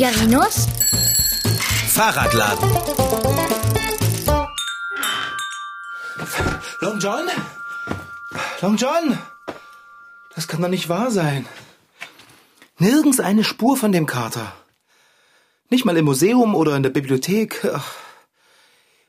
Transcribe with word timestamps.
Figarinos 0.00 0.66
Fahrradladen. 1.88 2.70
Long 6.80 6.98
John? 6.98 7.26
Long 8.62 8.76
John? 8.78 9.18
Das 10.34 10.48
kann 10.48 10.62
doch 10.62 10.70
nicht 10.70 10.88
wahr 10.88 11.10
sein. 11.10 11.44
Nirgends 12.78 13.20
eine 13.20 13.44
Spur 13.44 13.76
von 13.76 13.92
dem 13.92 14.06
Kater. 14.06 14.54
Nicht 15.68 15.84
mal 15.84 15.98
im 15.98 16.06
Museum 16.06 16.54
oder 16.54 16.76
in 16.76 16.82
der 16.82 16.88
Bibliothek. 16.88 17.68
Ach. 17.70 17.92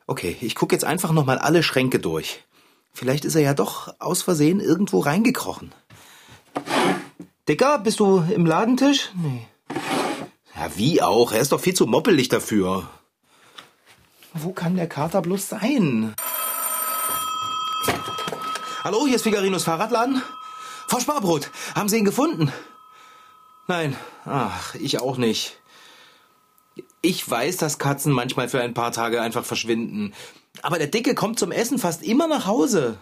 Okay, 0.08 0.36
ich 0.42 0.56
gucke 0.56 0.76
jetzt 0.76 0.84
einfach 0.84 1.14
noch 1.14 1.26
mal 1.26 1.38
alle 1.38 1.64
Schränke 1.64 2.00
durch. 2.00 2.44
Vielleicht 2.94 3.24
ist 3.24 3.36
er 3.36 3.42
ja 3.42 3.54
doch 3.54 3.96
aus 4.00 4.24
Versehen 4.24 4.60
irgendwo 4.60 5.00
reingekrochen. 5.00 5.72
Dicker, 7.48 7.80
bist 7.80 8.02
du 8.02 8.26
im 8.36 8.46
Ladentisch? 8.46 9.12
Nee. 9.16 9.48
Ja, 10.56 10.76
wie 10.76 11.02
auch? 11.02 11.32
Er 11.32 11.42
ist 11.42 11.52
doch 11.52 11.60
viel 11.60 11.74
zu 11.74 11.86
moppelig 11.88 12.30
dafür. 12.30 12.90
Wo 14.34 14.52
kann 14.54 14.76
der 14.76 14.88
Kater 14.88 15.22
bloß 15.22 15.50
sein? 15.50 16.14
Hallo, 18.84 19.06
hier 19.06 19.16
ist 19.16 19.24
Figarinos 19.24 19.64
Fahrradladen. 19.64 20.22
Frau 20.88 21.00
Sparbrot, 21.00 21.52
haben 21.76 21.90
Sie 21.90 21.98
ihn 21.98 22.06
gefunden? 22.06 22.52
Nein, 23.68 23.96
ach, 24.26 24.76
ich 24.76 25.00
auch 25.00 25.18
nicht. 25.18 25.58
Ich 27.02 27.30
weiß, 27.30 27.58
dass 27.58 27.80
Katzen 27.80 28.12
manchmal 28.12 28.50
für 28.50 28.62
ein 28.62 28.74
paar 28.74 28.92
Tage 28.92 29.22
einfach 29.22 29.46
verschwinden. 29.46 30.14
Aber 30.62 30.78
der 30.78 30.88
Dicke 30.88 31.16
kommt 31.16 31.40
zum 31.40 31.52
Essen 31.52 31.80
fast 31.80 32.04
immer 32.04 32.28
nach 32.28 32.46
Hause. 32.46 32.98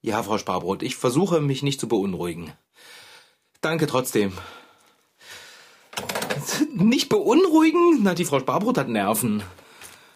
Ja, 0.00 0.22
Frau 0.22 0.38
Sparbrot, 0.38 0.82
ich 0.82 0.96
versuche 0.96 1.40
mich 1.40 1.62
nicht 1.62 1.78
zu 1.78 1.88
beunruhigen. 1.88 2.52
Danke 3.60 3.86
trotzdem. 3.86 4.32
Nicht 6.74 7.08
beunruhigen? 7.08 8.00
Na, 8.02 8.14
die 8.14 8.24
Frau 8.24 8.40
Sparbrot 8.40 8.78
hat 8.78 8.88
Nerven. 8.88 9.42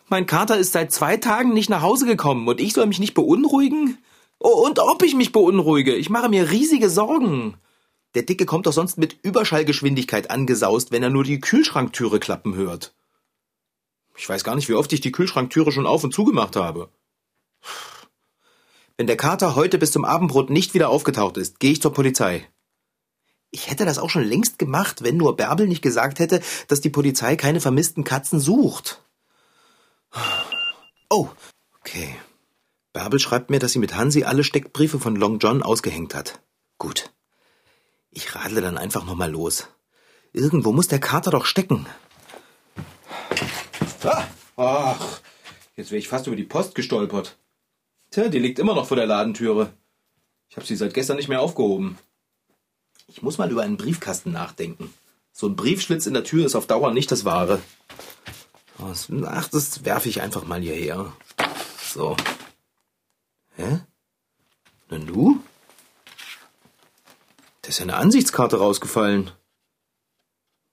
Mein 0.09 0.27
Kater 0.27 0.57
ist 0.57 0.73
seit 0.73 0.93
zwei 0.93 1.17
Tagen 1.17 1.53
nicht 1.53 1.69
nach 1.69 1.83
Hause 1.83 2.07
gekommen 2.07 2.47
und 2.47 2.61
ich 2.61 2.75
soll 2.75 2.87
mich 2.87 3.01
nicht 3.01 3.15
beunruhigen? 3.15 3.99
Oh, 4.39 4.65
und 4.67 4.79
ob 4.79 5.03
ich 5.03 5.15
mich 5.15 5.33
beunruhige? 5.33 5.97
Ich 5.97 6.11
mache 6.11 6.29
mir 6.29 6.51
riesige 6.51 6.91
Sorgen. 6.91 7.57
Der 8.15 8.23
Dicke 8.23 8.47
kommt 8.47 8.67
doch 8.67 8.73
sonst 8.73 8.99
mit 8.99 9.19
Überschallgeschwindigkeit 9.23 10.31
angesaust, 10.31 10.93
wenn 10.93 11.03
er 11.03 11.11
nur 11.11 11.25
die 11.25 11.41
Kühlschranktüre 11.41 12.21
klappen 12.21 12.55
hört. 12.55 12.95
Ich 14.17 14.29
weiß 14.29 14.45
gar 14.45 14.55
nicht, 14.55 14.69
wie 14.69 14.75
oft 14.75 14.93
ich 14.93 15.01
die 15.01 15.13
Kühlschranktüre 15.13 15.73
schon 15.73 15.87
auf 15.87 16.05
und 16.05 16.15
zugemacht 16.15 16.57
habe. 16.57 16.89
Wenn 18.97 19.07
der 19.07 19.17
Kater 19.17 19.57
heute 19.57 19.77
bis 19.77 19.93
zum 19.93 20.05
Abendbrot 20.05 20.51
nicht 20.51 20.73
wieder 20.73 20.89
aufgetaucht 20.89 21.37
ist, 21.37 21.61
gehe 21.61 21.73
ich 21.73 21.83
zur 21.83 21.93
Polizei. 21.93 22.47
Ich 23.57 23.71
hätte 23.71 23.87
das 23.87 23.97
auch 23.97 24.11
schon 24.11 24.25
längst 24.25 24.59
gemacht, 24.59 25.03
wenn 25.03 25.17
nur 25.17 25.35
Bärbel 25.35 25.67
nicht 25.67 25.81
gesagt 25.81 26.19
hätte, 26.19 26.43
dass 26.69 26.83
die 26.83 26.91
Polizei 26.91 27.37
keine 27.37 27.63
vermissten 27.63 28.05
Katzen 28.05 28.39
sucht. 28.39 29.03
Oh, 31.09 31.31
okay. 31.81 32.15
Bärbel 32.93 33.19
schreibt 33.19 33.49
mir, 33.49 33.59
dass 33.59 33.73
sie 33.73 33.79
mit 33.79 33.95
Hansi 33.95 34.25
alle 34.25 34.45
Steckbriefe 34.45 35.01
von 35.01 35.17
Long 35.17 35.39
John 35.39 35.63
ausgehängt 35.63 36.15
hat. 36.15 36.39
Gut. 36.77 37.15
Ich 38.11 38.35
radle 38.35 38.61
dann 38.61 38.77
einfach 38.77 39.07
nochmal 39.07 39.31
los. 39.31 39.69
Irgendwo 40.35 40.73
muss 40.73 40.89
der 40.89 41.01
Kater 41.01 41.31
doch 41.31 41.47
stecken. 41.47 41.87
Ah, 44.05 44.25
ach, 44.57 45.21
jetzt 45.77 45.91
wäre 45.91 45.99
ich 45.99 46.09
fast 46.09 46.27
über 46.27 46.37
die 46.37 46.45
Post 46.45 46.75
gestolpert. 46.75 47.39
Tja, 48.11 48.29
die 48.29 48.39
liegt 48.39 48.59
immer 48.59 48.75
noch 48.75 48.87
vor 48.87 48.99
der 48.99 49.07
Ladentüre. 49.07 49.73
Ich 50.51 50.57
habe 50.57 50.67
sie 50.67 50.77
seit 50.77 50.93
gestern 50.93 51.17
nicht 51.17 51.29
mehr 51.29 51.41
aufgehoben. 51.41 51.97
Ich 53.17 53.23
muss 53.23 53.39
mal 53.39 53.51
über 53.51 53.63
einen 53.63 53.79
Briefkasten 53.79 54.31
nachdenken. 54.31 54.93
So 55.33 55.47
ein 55.47 55.57
Briefschlitz 55.57 56.05
in 56.05 56.13
der 56.13 56.23
Tür 56.23 56.45
ist 56.45 56.55
auf 56.55 56.67
Dauer 56.67 56.93
nicht 56.93 57.11
das 57.11 57.25
Wahre. 57.25 57.63
Ach, 58.79 59.49
das 59.49 59.87
werfe 59.87 60.11
ich 60.11 60.21
einfach 60.21 60.45
mal 60.45 60.61
hierher. 60.61 61.11
So. 61.83 62.15
Hä? 63.55 63.81
Na 64.91 64.99
du? 64.99 65.43
Da 67.63 67.71
ist 67.71 67.79
ja 67.79 67.85
eine 67.85 67.97
Ansichtskarte 67.97 68.59
rausgefallen. 68.59 69.31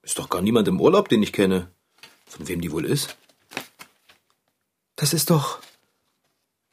Ist 0.02 0.20
doch 0.20 0.28
gar 0.28 0.42
niemand 0.42 0.68
im 0.68 0.82
Urlaub, 0.82 1.08
den 1.08 1.24
ich 1.24 1.32
kenne. 1.32 1.72
Von 2.28 2.50
wem 2.50 2.60
die 2.60 2.74
wohl 2.74 2.84
ist? 2.84 3.16
Das 4.98 5.14
ist 5.14 5.30
doch. 5.30 5.60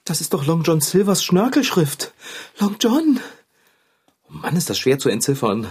Das 0.02 0.20
ist 0.20 0.34
doch 0.34 0.44
Long 0.44 0.64
John 0.64 0.80
Silvers 0.80 1.22
Schnörkelschrift. 1.22 2.12
Long 2.58 2.74
John! 2.80 3.20
Mann, 4.30 4.56
ist 4.56 4.70
das 4.70 4.78
schwer 4.78 4.98
zu 5.00 5.08
entziffern. 5.08 5.66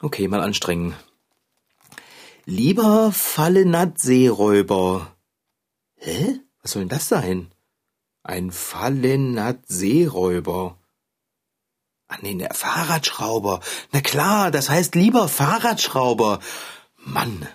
Okay, 0.00 0.26
mal 0.26 0.40
anstrengen. 0.40 0.96
Lieber 2.44 3.12
Fallenat-Seeräuber. 3.12 5.14
Hä? 5.94 6.40
Was 6.60 6.72
soll 6.72 6.82
denn 6.82 6.88
das 6.88 7.06
sein? 7.08 7.52
Ein 8.24 8.50
Fallenat-Seeräuber. 8.50 10.76
Ah, 12.08 12.18
nee, 12.20 12.34
der 12.34 12.52
Fahrradschrauber. 12.52 13.60
Na 13.92 14.00
klar, 14.00 14.50
das 14.50 14.68
heißt 14.68 14.96
lieber 14.96 15.28
Fahrradschrauber. 15.28 16.40
Mann, 16.96 17.46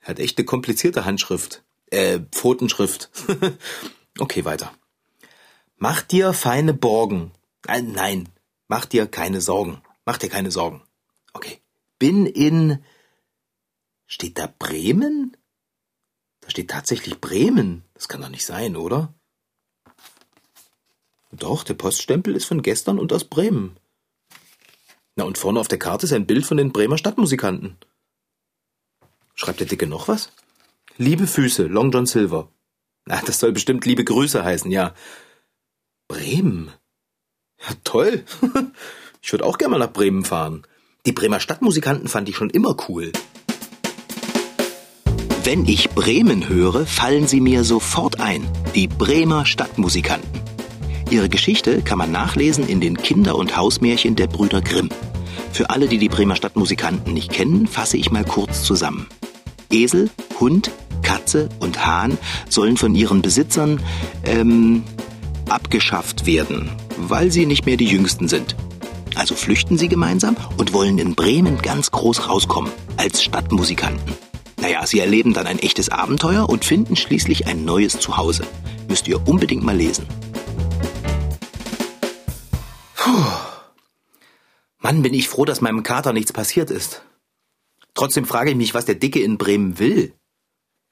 hat 0.00 0.20
echt 0.20 0.38
eine 0.38 0.44
komplizierte 0.44 1.04
Handschrift. 1.04 1.64
Äh, 1.90 2.20
Pfotenschrift. 2.30 3.10
okay, 4.20 4.44
weiter. 4.44 4.72
Mach 5.76 6.02
dir 6.02 6.32
feine 6.32 6.74
Borgen. 6.74 7.32
Äh, 7.66 7.82
nein, 7.82 8.28
mach 8.68 8.86
dir 8.86 9.06
keine 9.06 9.40
Sorgen. 9.40 9.82
Mach 10.04 10.18
dir 10.18 10.28
keine 10.28 10.50
Sorgen. 10.50 10.82
Okay. 11.32 11.60
Bin 11.98 12.26
in. 12.26 12.82
Steht 14.06 14.38
da 14.38 14.46
Bremen? 14.46 15.36
Da 16.40 16.50
steht 16.50 16.70
tatsächlich 16.70 17.20
Bremen. 17.20 17.84
Das 17.94 18.08
kann 18.08 18.22
doch 18.22 18.28
nicht 18.28 18.46
sein, 18.46 18.76
oder? 18.76 19.12
Doch, 21.30 21.62
der 21.62 21.74
Poststempel 21.74 22.34
ist 22.34 22.46
von 22.46 22.62
gestern 22.62 22.98
und 22.98 23.12
aus 23.12 23.24
Bremen. 23.24 23.76
Na, 25.16 25.24
und 25.24 25.36
vorne 25.36 25.60
auf 25.60 25.68
der 25.68 25.78
Karte 25.78 26.06
ist 26.06 26.12
ein 26.12 26.26
Bild 26.26 26.46
von 26.46 26.56
den 26.56 26.72
Bremer 26.72 26.96
Stadtmusikanten. 26.96 27.76
Schreibt 29.34 29.60
der 29.60 29.66
Dicke 29.66 29.86
noch 29.86 30.08
was? 30.08 30.32
Liebe 30.96 31.26
Füße, 31.26 31.64
Long 31.64 31.90
John 31.90 32.06
Silver. 32.06 32.50
Na, 33.04 33.20
das 33.22 33.40
soll 33.40 33.52
bestimmt 33.52 33.84
liebe 33.84 34.04
Grüße 34.04 34.42
heißen, 34.42 34.70
ja. 34.70 34.94
Bremen. 36.08 36.72
Ja, 37.60 37.74
toll. 37.84 38.24
Ich 39.20 39.32
würde 39.32 39.44
auch 39.44 39.58
gerne 39.58 39.72
mal 39.72 39.78
nach 39.78 39.92
Bremen 39.92 40.24
fahren. 40.24 40.62
Die 41.04 41.12
Bremer 41.12 41.40
Stadtmusikanten 41.40 42.08
fand 42.08 42.28
ich 42.28 42.36
schon 42.36 42.50
immer 42.50 42.76
cool. 42.88 43.12
Wenn 45.42 45.66
ich 45.66 45.90
Bremen 45.90 46.48
höre, 46.48 46.86
fallen 46.86 47.26
sie 47.26 47.40
mir 47.40 47.64
sofort 47.64 48.20
ein. 48.20 48.46
Die 48.74 48.86
Bremer 48.86 49.44
Stadtmusikanten. 49.44 50.40
Ihre 51.10 51.28
Geschichte 51.28 51.82
kann 51.82 51.98
man 51.98 52.12
nachlesen 52.12 52.68
in 52.68 52.80
den 52.80 52.96
Kinder- 52.96 53.36
und 53.36 53.56
Hausmärchen 53.56 54.14
der 54.14 54.28
Brüder 54.28 54.62
Grimm. 54.62 54.88
Für 55.52 55.70
alle, 55.70 55.88
die 55.88 55.98
die 55.98 56.08
Bremer 56.08 56.36
Stadtmusikanten 56.36 57.12
nicht 57.12 57.32
kennen, 57.32 57.66
fasse 57.66 57.96
ich 57.96 58.10
mal 58.10 58.24
kurz 58.24 58.62
zusammen. 58.62 59.08
Esel, 59.70 60.10
Hund, 60.38 60.70
Katze 61.02 61.48
und 61.60 61.84
Hahn 61.84 62.18
sollen 62.48 62.76
von 62.76 62.94
ihren 62.94 63.22
Besitzern 63.22 63.80
ähm, 64.24 64.84
abgeschafft 65.50 66.26
werden, 66.26 66.70
weil 66.96 67.30
sie 67.30 67.46
nicht 67.46 67.66
mehr 67.66 67.76
die 67.76 67.88
Jüngsten 67.88 68.28
sind. 68.28 68.56
Also 69.14 69.34
flüchten 69.34 69.78
sie 69.78 69.88
gemeinsam 69.88 70.36
und 70.56 70.72
wollen 70.72 70.98
in 70.98 71.14
Bremen 71.14 71.60
ganz 71.60 71.90
groß 71.90 72.28
rauskommen, 72.28 72.70
als 72.96 73.22
Stadtmusikanten. 73.22 74.14
Naja, 74.60 74.86
sie 74.86 75.00
erleben 75.00 75.34
dann 75.34 75.46
ein 75.46 75.58
echtes 75.58 75.88
Abenteuer 75.88 76.48
und 76.48 76.64
finden 76.64 76.96
schließlich 76.96 77.46
ein 77.46 77.64
neues 77.64 77.98
Zuhause. 77.98 78.46
Müsst 78.88 79.08
ihr 79.08 79.26
unbedingt 79.26 79.64
mal 79.64 79.76
lesen. 79.76 80.06
Puh. 82.94 83.24
Mann, 84.80 85.02
bin 85.02 85.14
ich 85.14 85.28
froh, 85.28 85.44
dass 85.44 85.60
meinem 85.60 85.82
Kater 85.82 86.12
nichts 86.12 86.32
passiert 86.32 86.70
ist. 86.70 87.02
Trotzdem 87.94 88.26
frage 88.26 88.50
ich 88.50 88.56
mich, 88.56 88.74
was 88.74 88.84
der 88.84 88.94
Dicke 88.94 89.20
in 89.20 89.38
Bremen 89.38 89.78
will. 89.78 90.14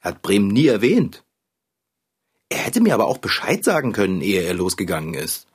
Er 0.00 0.10
hat 0.10 0.22
Bremen 0.22 0.48
nie 0.48 0.66
erwähnt. 0.66 1.25
Er 2.48 2.58
hätte 2.58 2.80
mir 2.80 2.94
aber 2.94 3.06
auch 3.06 3.18
Bescheid 3.18 3.64
sagen 3.64 3.92
können, 3.92 4.20
ehe 4.20 4.42
er 4.42 4.54
losgegangen 4.54 5.14
ist. 5.14 5.46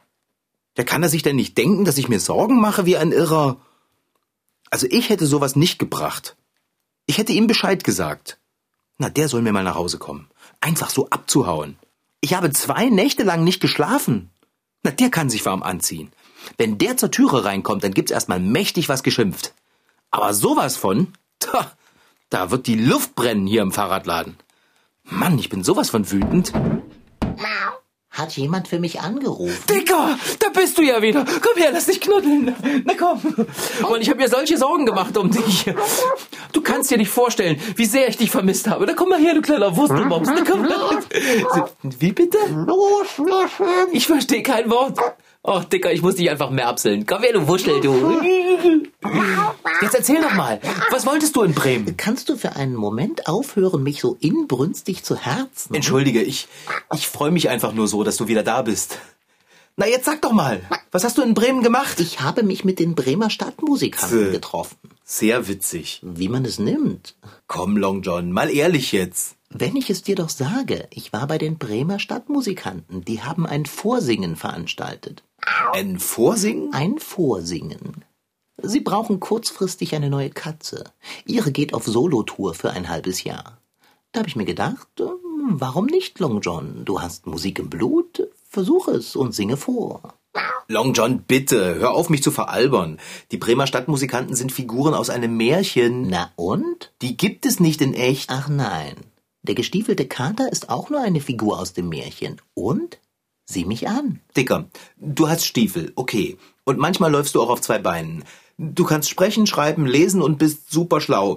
Da 0.75 0.83
kann 0.83 1.03
er 1.03 1.09
sich 1.09 1.23
denn 1.23 1.35
nicht 1.35 1.57
denken, 1.57 1.85
dass 1.85 1.97
ich 1.97 2.09
mir 2.09 2.19
Sorgen 2.19 2.59
mache 2.59 2.85
wie 2.85 2.97
ein 2.97 3.11
Irrer. 3.11 3.57
Also 4.69 4.87
ich 4.89 5.09
hätte 5.09 5.25
sowas 5.25 5.55
nicht 5.55 5.79
gebracht. 5.79 6.35
Ich 7.05 7.17
hätte 7.17 7.33
ihm 7.33 7.47
Bescheid 7.47 7.83
gesagt. 7.83 8.39
Na, 8.97 9.09
der 9.09 9.27
soll 9.27 9.41
mir 9.41 9.51
mal 9.51 9.63
nach 9.63 9.75
Hause 9.75 9.97
kommen. 9.97 10.29
Einfach 10.59 10.89
so 10.89 11.09
abzuhauen. 11.09 11.77
Ich 12.21 12.33
habe 12.33 12.51
zwei 12.51 12.85
Nächte 12.85 13.23
lang 13.23 13.43
nicht 13.43 13.61
geschlafen. 13.61 14.29
Na, 14.83 14.91
der 14.91 15.09
kann 15.09 15.29
sich 15.29 15.45
warm 15.45 15.63
anziehen. 15.63 16.11
Wenn 16.57 16.77
der 16.77 16.97
zur 16.97 17.11
Türe 17.11 17.45
reinkommt, 17.45 17.83
dann 17.83 17.93
gibt's 17.93 18.11
erstmal 18.11 18.39
mächtig 18.39 18.89
was 18.89 19.03
geschimpft. 19.03 19.53
Aber 20.09 20.33
sowas 20.33 20.77
von, 20.77 21.13
tja, 21.39 21.71
da 22.29 22.51
wird 22.51 22.67
die 22.67 22.75
Luft 22.75 23.15
brennen 23.15 23.47
hier 23.47 23.61
im 23.61 23.71
Fahrradladen. 23.71 24.37
Mann, 25.03 25.37
ich 25.39 25.49
bin 25.49 25.63
sowas 25.63 25.89
von 25.89 26.09
wütend. 26.11 26.53
Hat 28.11 28.33
jemand 28.35 28.67
für 28.67 28.77
mich 28.77 28.99
angerufen? 28.99 29.57
Dicker, 29.69 30.17
da 30.39 30.49
bist 30.49 30.77
du 30.77 30.81
ja 30.81 31.01
wieder. 31.01 31.23
Komm 31.23 31.55
her, 31.55 31.71
lass 31.71 31.85
dich 31.85 32.01
knuddeln. 32.01 32.53
Na 32.83 32.93
komm. 32.93 33.21
Und 33.89 34.01
ich 34.01 34.09
habe 34.09 34.19
mir 34.19 34.27
solche 34.27 34.57
Sorgen 34.57 34.85
gemacht 34.85 35.15
um 35.17 35.31
dich. 35.31 35.65
Du 36.51 36.59
kannst 36.61 36.91
dir 36.91 36.97
nicht 36.97 37.09
vorstellen, 37.09 37.57
wie 37.77 37.85
sehr 37.85 38.09
ich 38.09 38.17
dich 38.17 38.29
vermisst 38.29 38.67
habe. 38.67 38.85
Da 38.85 38.93
komm 38.93 39.09
mal 39.09 39.19
her, 39.19 39.33
du 39.33 39.41
kleiner 39.41 39.77
Wurstelmaus. 39.77 40.27
Na 40.27 40.43
komm. 40.45 40.67
Wie 41.99 42.11
bitte? 42.11 42.37
Ich 43.93 44.07
verstehe 44.07 44.43
kein 44.43 44.69
Wort. 44.69 44.97
Ach, 45.43 45.65
Dicker, 45.65 45.91
ich 45.91 46.03
muss 46.03 46.15
dich 46.15 46.29
einfach 46.29 46.51
merpseln. 46.51 47.07
Komm 47.07 47.23
her, 47.23 47.33
du 47.33 47.47
Wuschel, 47.47 47.81
du. 47.81 48.21
Jetzt 49.81 49.95
erzähl 49.95 50.21
doch 50.21 50.35
mal. 50.35 50.59
Was 50.91 51.07
wolltest 51.07 51.35
du 51.35 51.41
in 51.41 51.53
Bremen? 51.53 51.97
Kannst 51.97 52.29
du 52.29 52.35
für 52.35 52.55
einen 52.55 52.75
Moment 52.75 53.27
aufhören, 53.27 53.81
mich 53.81 54.01
so 54.01 54.15
inbrünstig 54.19 55.03
zu 55.03 55.15
herzen? 55.15 55.73
Entschuldige, 55.73 56.21
ich, 56.21 56.47
ich 56.93 57.07
freue 57.07 57.31
mich 57.31 57.49
einfach 57.49 57.73
nur 57.73 57.87
so, 57.87 58.03
dass 58.03 58.17
du 58.17 58.27
wieder 58.27 58.43
da 58.43 58.61
bist. 58.61 58.99
Na, 59.77 59.87
jetzt 59.87 60.05
sag 60.05 60.21
doch 60.21 60.33
mal, 60.33 60.61
was 60.91 61.03
hast 61.03 61.17
du 61.17 61.23
in 61.23 61.33
Bremen 61.33 61.63
gemacht? 61.63 61.99
Ich 61.99 62.19
habe 62.21 62.43
mich 62.43 62.63
mit 62.63 62.77
den 62.77 62.93
Bremer 62.93 63.31
Stadtmusikanten 63.31 64.31
getroffen. 64.31 64.77
Sehr 65.03 65.47
witzig. 65.47 66.01
Wie 66.03 66.29
man 66.29 66.45
es 66.45 66.59
nimmt. 66.59 67.15
Komm, 67.47 67.77
Long 67.77 68.03
John, 68.03 68.31
mal 68.31 68.51
ehrlich 68.51 68.91
jetzt. 68.91 69.37
Wenn 69.49 69.75
ich 69.75 69.89
es 69.89 70.03
dir 70.03 70.15
doch 70.15 70.29
sage, 70.29 70.87
ich 70.91 71.11
war 71.11 71.25
bei 71.27 71.37
den 71.37 71.57
Bremer 71.57 71.99
Stadtmusikanten. 71.99 73.03
Die 73.03 73.21
haben 73.23 73.45
ein 73.45 73.65
Vorsingen 73.65 74.35
veranstaltet. 74.35 75.23
Ein 75.73 75.99
Vorsingen? 75.99 76.73
Ein 76.73 76.99
Vorsingen. 76.99 78.05
Sie 78.61 78.79
brauchen 78.79 79.19
kurzfristig 79.19 79.95
eine 79.95 80.09
neue 80.09 80.29
Katze. 80.29 80.83
Ihre 81.25 81.51
geht 81.51 81.73
auf 81.73 81.85
Solotour 81.85 82.53
für 82.53 82.71
ein 82.71 82.89
halbes 82.89 83.23
Jahr. 83.23 83.57
Da 84.11 84.19
habe 84.19 84.29
ich 84.29 84.35
mir 84.35 84.45
gedacht, 84.45 84.87
äh, 84.99 85.05
warum 85.49 85.85
nicht, 85.85 86.19
Long 86.19 86.41
John? 86.41 86.85
Du 86.85 87.01
hast 87.01 87.25
Musik 87.25 87.59
im 87.59 87.69
Blut, 87.69 88.27
versuch 88.47 88.87
es 88.87 89.15
und 89.15 89.33
singe 89.33 89.57
vor. 89.57 90.13
Long 90.67 90.93
John, 90.93 91.23
bitte, 91.23 91.75
hör 91.75 91.91
auf, 91.91 92.09
mich 92.09 92.23
zu 92.23 92.31
veralbern. 92.31 92.99
Die 93.31 93.37
Bremer 93.37 93.67
Stadtmusikanten 93.67 94.35
sind 94.35 94.51
Figuren 94.51 94.93
aus 94.93 95.09
einem 95.09 95.35
Märchen. 95.35 96.07
Na 96.09 96.31
und? 96.35 96.93
Die 97.01 97.17
gibt 97.17 97.45
es 97.45 97.59
nicht 97.59 97.81
in 97.81 97.93
echt. 97.93 98.29
Ach 98.29 98.47
nein. 98.47 98.95
Der 99.43 99.55
gestiefelte 99.55 100.07
Kater 100.07 100.51
ist 100.51 100.69
auch 100.69 100.89
nur 100.89 101.01
eine 101.01 101.19
Figur 101.19 101.59
aus 101.59 101.73
dem 101.73 101.89
Märchen. 101.89 102.39
Und? 102.53 102.99
Sieh 103.51 103.65
mich 103.65 103.89
an. 103.89 104.21
Dicker, 104.37 104.69
du 104.97 105.27
hast 105.27 105.45
Stiefel, 105.45 105.91
okay. 105.95 106.37
Und 106.63 106.79
manchmal 106.79 107.11
läufst 107.11 107.35
du 107.35 107.41
auch 107.41 107.49
auf 107.49 107.59
zwei 107.59 107.79
Beinen. 107.79 108.23
Du 108.57 108.85
kannst 108.85 109.09
sprechen, 109.09 109.45
schreiben, 109.45 109.85
lesen 109.85 110.21
und 110.21 110.37
bist 110.37 110.71
super 110.71 111.01
schlau. 111.01 111.35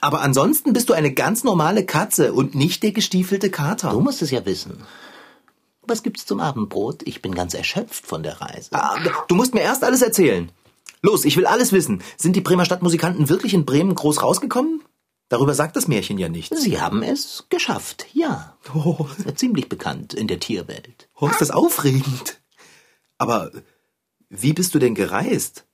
Aber 0.00 0.20
ansonsten 0.20 0.72
bist 0.72 0.88
du 0.88 0.94
eine 0.94 1.12
ganz 1.14 1.44
normale 1.44 1.86
Katze 1.86 2.32
und 2.32 2.56
nicht 2.56 2.82
der 2.82 2.90
gestiefelte 2.90 3.50
Kater. 3.50 3.90
Du 3.92 4.00
musst 4.00 4.20
es 4.20 4.32
ja 4.32 4.44
wissen. 4.44 4.82
Was 5.82 6.02
gibt's 6.02 6.26
zum 6.26 6.40
Abendbrot? 6.40 7.02
Ich 7.06 7.22
bin 7.22 7.36
ganz 7.36 7.54
erschöpft 7.54 8.04
von 8.04 8.24
der 8.24 8.40
Reise. 8.40 8.70
Ah, 8.72 8.96
Du 9.28 9.36
musst 9.36 9.54
mir 9.54 9.60
erst 9.60 9.84
alles 9.84 10.02
erzählen. 10.02 10.50
Los, 11.02 11.24
ich 11.24 11.36
will 11.36 11.46
alles 11.46 11.70
wissen. 11.70 12.02
Sind 12.16 12.34
die 12.34 12.40
Bremer 12.40 12.64
Stadtmusikanten 12.64 13.28
wirklich 13.28 13.54
in 13.54 13.64
Bremen 13.64 13.94
groß 13.94 14.22
rausgekommen? 14.24 14.82
Darüber 15.34 15.54
sagt 15.54 15.74
das 15.74 15.88
Märchen 15.88 16.16
ja 16.16 16.28
nichts. 16.28 16.62
Sie 16.62 16.80
haben 16.80 17.02
es 17.02 17.46
geschafft, 17.48 18.06
ja. 18.12 18.56
Oh, 18.72 19.08
Ziemlich 19.34 19.68
bekannt 19.68 20.14
in 20.14 20.28
der 20.28 20.38
Tierwelt. 20.38 21.08
oh, 21.18 21.26
ist 21.26 21.40
das 21.40 21.50
aufregend. 21.50 22.40
Aber 23.18 23.50
wie 24.28 24.52
bist 24.52 24.76
du 24.76 24.78
denn 24.78 24.94
gereist? 24.94 25.66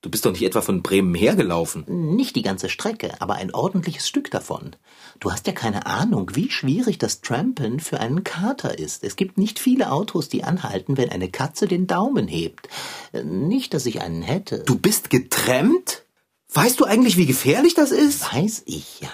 Du 0.00 0.08
bist 0.10 0.24
doch 0.24 0.30
nicht 0.32 0.44
etwa 0.44 0.62
von 0.62 0.80
Bremen 0.82 1.14
hergelaufen. 1.14 1.84
Nicht 2.16 2.36
die 2.36 2.42
ganze 2.42 2.70
Strecke, 2.70 3.20
aber 3.20 3.34
ein 3.34 3.52
ordentliches 3.52 4.08
Stück 4.08 4.30
davon. 4.30 4.76
Du 5.20 5.30
hast 5.30 5.46
ja 5.46 5.52
keine 5.52 5.84
Ahnung, 5.84 6.30
wie 6.34 6.48
schwierig 6.50 6.96
das 6.96 7.20
Trampen 7.20 7.80
für 7.80 8.00
einen 8.00 8.24
Kater 8.24 8.78
ist. 8.78 9.04
Es 9.04 9.16
gibt 9.16 9.36
nicht 9.36 9.58
viele 9.58 9.92
Autos, 9.92 10.30
die 10.30 10.42
anhalten, 10.42 10.96
wenn 10.96 11.10
eine 11.10 11.30
Katze 11.30 11.68
den 11.68 11.86
Daumen 11.86 12.28
hebt. 12.28 12.68
Äh, 13.12 13.24
Nicht, 13.24 13.74
dass 13.74 13.84
ich 13.84 14.00
einen 14.00 14.22
hätte. 14.22 14.60
Du 14.60 14.78
bist 14.78 15.10
getrennt? 15.10 16.05
Weißt 16.52 16.80
du 16.80 16.84
eigentlich, 16.84 17.16
wie 17.16 17.26
gefährlich 17.26 17.74
das 17.74 17.90
ist? 17.90 18.32
Weiß 18.32 18.62
ich 18.66 19.00
ja. 19.00 19.10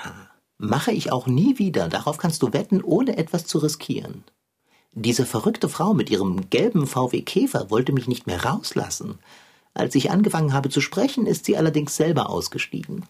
Mache 0.58 0.93
ich 0.93 1.11
auch 1.11 1.26
nie 1.26 1.58
wieder. 1.58 1.88
Darauf 1.88 2.19
kannst 2.19 2.43
du 2.43 2.52
wetten, 2.52 2.82
ohne 2.82 3.17
etwas 3.17 3.46
zu 3.46 3.58
riskieren. 3.58 4.25
Diese 4.93 5.25
verrückte 5.25 5.69
Frau 5.69 5.94
mit 5.94 6.11
ihrem 6.11 6.50
gelben 6.50 6.87
VW 6.87 7.23
Käfer 7.23 7.70
wollte 7.70 7.93
mich 7.93 8.06
nicht 8.08 8.26
mehr 8.26 8.44
rauslassen. 8.44 9.19
Als 9.75 9.94
ich 9.94 10.11
angefangen 10.11 10.52
habe 10.52 10.69
zu 10.69 10.81
sprechen, 10.81 11.26
ist 11.26 11.46
sie 11.46 11.56
allerdings 11.56 11.96
selber 11.96 12.29
ausgestiegen. 12.29 13.06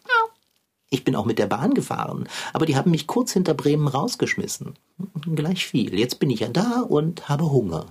Ich 0.93 1.05
bin 1.05 1.17
auch 1.17 1.25
mit 1.25 1.39
der 1.39 1.47
Bahn 1.47 1.73
gefahren, 1.73 2.29
aber 2.53 2.67
die 2.67 2.77
haben 2.77 2.91
mich 2.91 3.07
kurz 3.07 3.33
hinter 3.33 3.55
Bremen 3.55 3.89
rausgeschmissen. 3.89 4.75
Gleich 5.35 5.67
viel. 5.67 5.99
Jetzt 5.99 6.19
bin 6.19 6.29
ich 6.29 6.41
ja 6.41 6.49
da 6.49 6.83
und 6.83 7.31
habe 7.31 7.51
Hunger. 7.51 7.87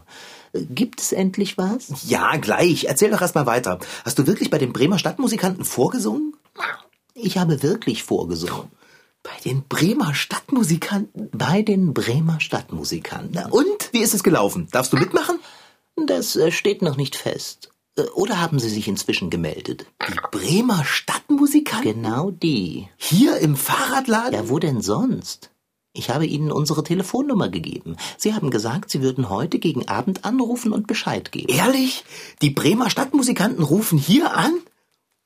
Gibt 0.53 1.01
es 1.01 1.11
endlich 1.11 1.57
was? 1.57 2.07
Ja, 2.07 2.37
gleich. 2.37 2.83
Erzähl 2.83 3.09
doch 3.09 3.21
erst 3.21 3.33
mal 3.33 3.47
weiter. 3.47 3.79
Hast 4.05 4.19
du 4.19 4.27
wirklich 4.27 4.51
bei 4.51 4.59
den 4.59 4.71
Bremer 4.71 4.99
Stadtmusikanten 4.99 5.65
vorgesungen? 5.65 6.35
Ich 7.15 7.39
habe 7.39 7.63
wirklich 7.63 8.03
vorgesungen. 8.03 8.69
Bei 9.23 9.31
den 9.45 9.63
Bremer 9.67 10.13
Stadtmusikanten? 10.13 11.31
Bei 11.31 11.63
den 11.63 11.95
Bremer 11.95 12.39
Stadtmusikanten. 12.39 13.51
Und? 13.51 13.89
Wie 13.93 14.01
ist 14.01 14.13
es 14.13 14.21
gelaufen? 14.21 14.67
Darfst 14.71 14.93
du 14.93 14.97
mitmachen? 14.97 15.39
Das 15.95 16.35
äh, 16.35 16.51
steht 16.51 16.83
noch 16.83 16.97
nicht 16.97 17.15
fest. 17.15 17.71
Äh, 17.97 18.03
Oder 18.13 18.39
haben 18.39 18.59
Sie 18.59 18.69
sich 18.69 18.87
inzwischen 18.87 19.29
gemeldet? 19.29 19.85
Die 20.09 20.19
Bremer 20.31 20.83
Stadtmusikanten? 20.85 21.93
Genau 22.03 22.31
die. 22.31 22.87
Hier 22.97 23.37
im 23.37 23.55
Fahrradladen? 23.55 24.33
Ja, 24.33 24.49
wo 24.49 24.59
denn 24.59 24.81
sonst? 24.81 25.49
Ich 25.93 26.09
habe 26.09 26.25
Ihnen 26.25 26.51
unsere 26.53 26.83
Telefonnummer 26.83 27.49
gegeben. 27.49 27.97
Sie 28.17 28.33
haben 28.33 28.49
gesagt, 28.49 28.89
Sie 28.89 29.01
würden 29.01 29.29
heute 29.29 29.59
gegen 29.59 29.89
Abend 29.89 30.23
anrufen 30.23 30.71
und 30.71 30.87
Bescheid 30.87 31.33
geben. 31.33 31.53
Ehrlich? 31.53 32.05
Die 32.41 32.49
Bremer 32.49 32.89
Stadtmusikanten 32.89 33.63
rufen 33.63 33.97
hier 33.97 34.33
an? 34.33 34.53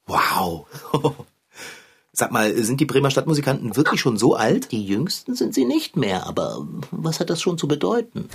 Wow. 0.08 0.66
Sag 2.12 2.32
mal, 2.32 2.56
sind 2.64 2.80
die 2.80 2.86
Bremer 2.86 3.12
Stadtmusikanten 3.12 3.76
wirklich 3.76 4.02
schon 4.02 4.18
so 4.18 4.36
alt? 4.36 4.72
Die 4.72 4.84
Jüngsten 4.84 5.36
sind 5.36 5.54
Sie 5.54 5.66
nicht 5.66 5.98
mehr, 5.98 6.26
aber 6.26 6.66
was 6.90 7.20
hat 7.20 7.30
das 7.30 7.42
schon 7.42 7.58
zu 7.60 7.68
bedeuten? 7.68 8.30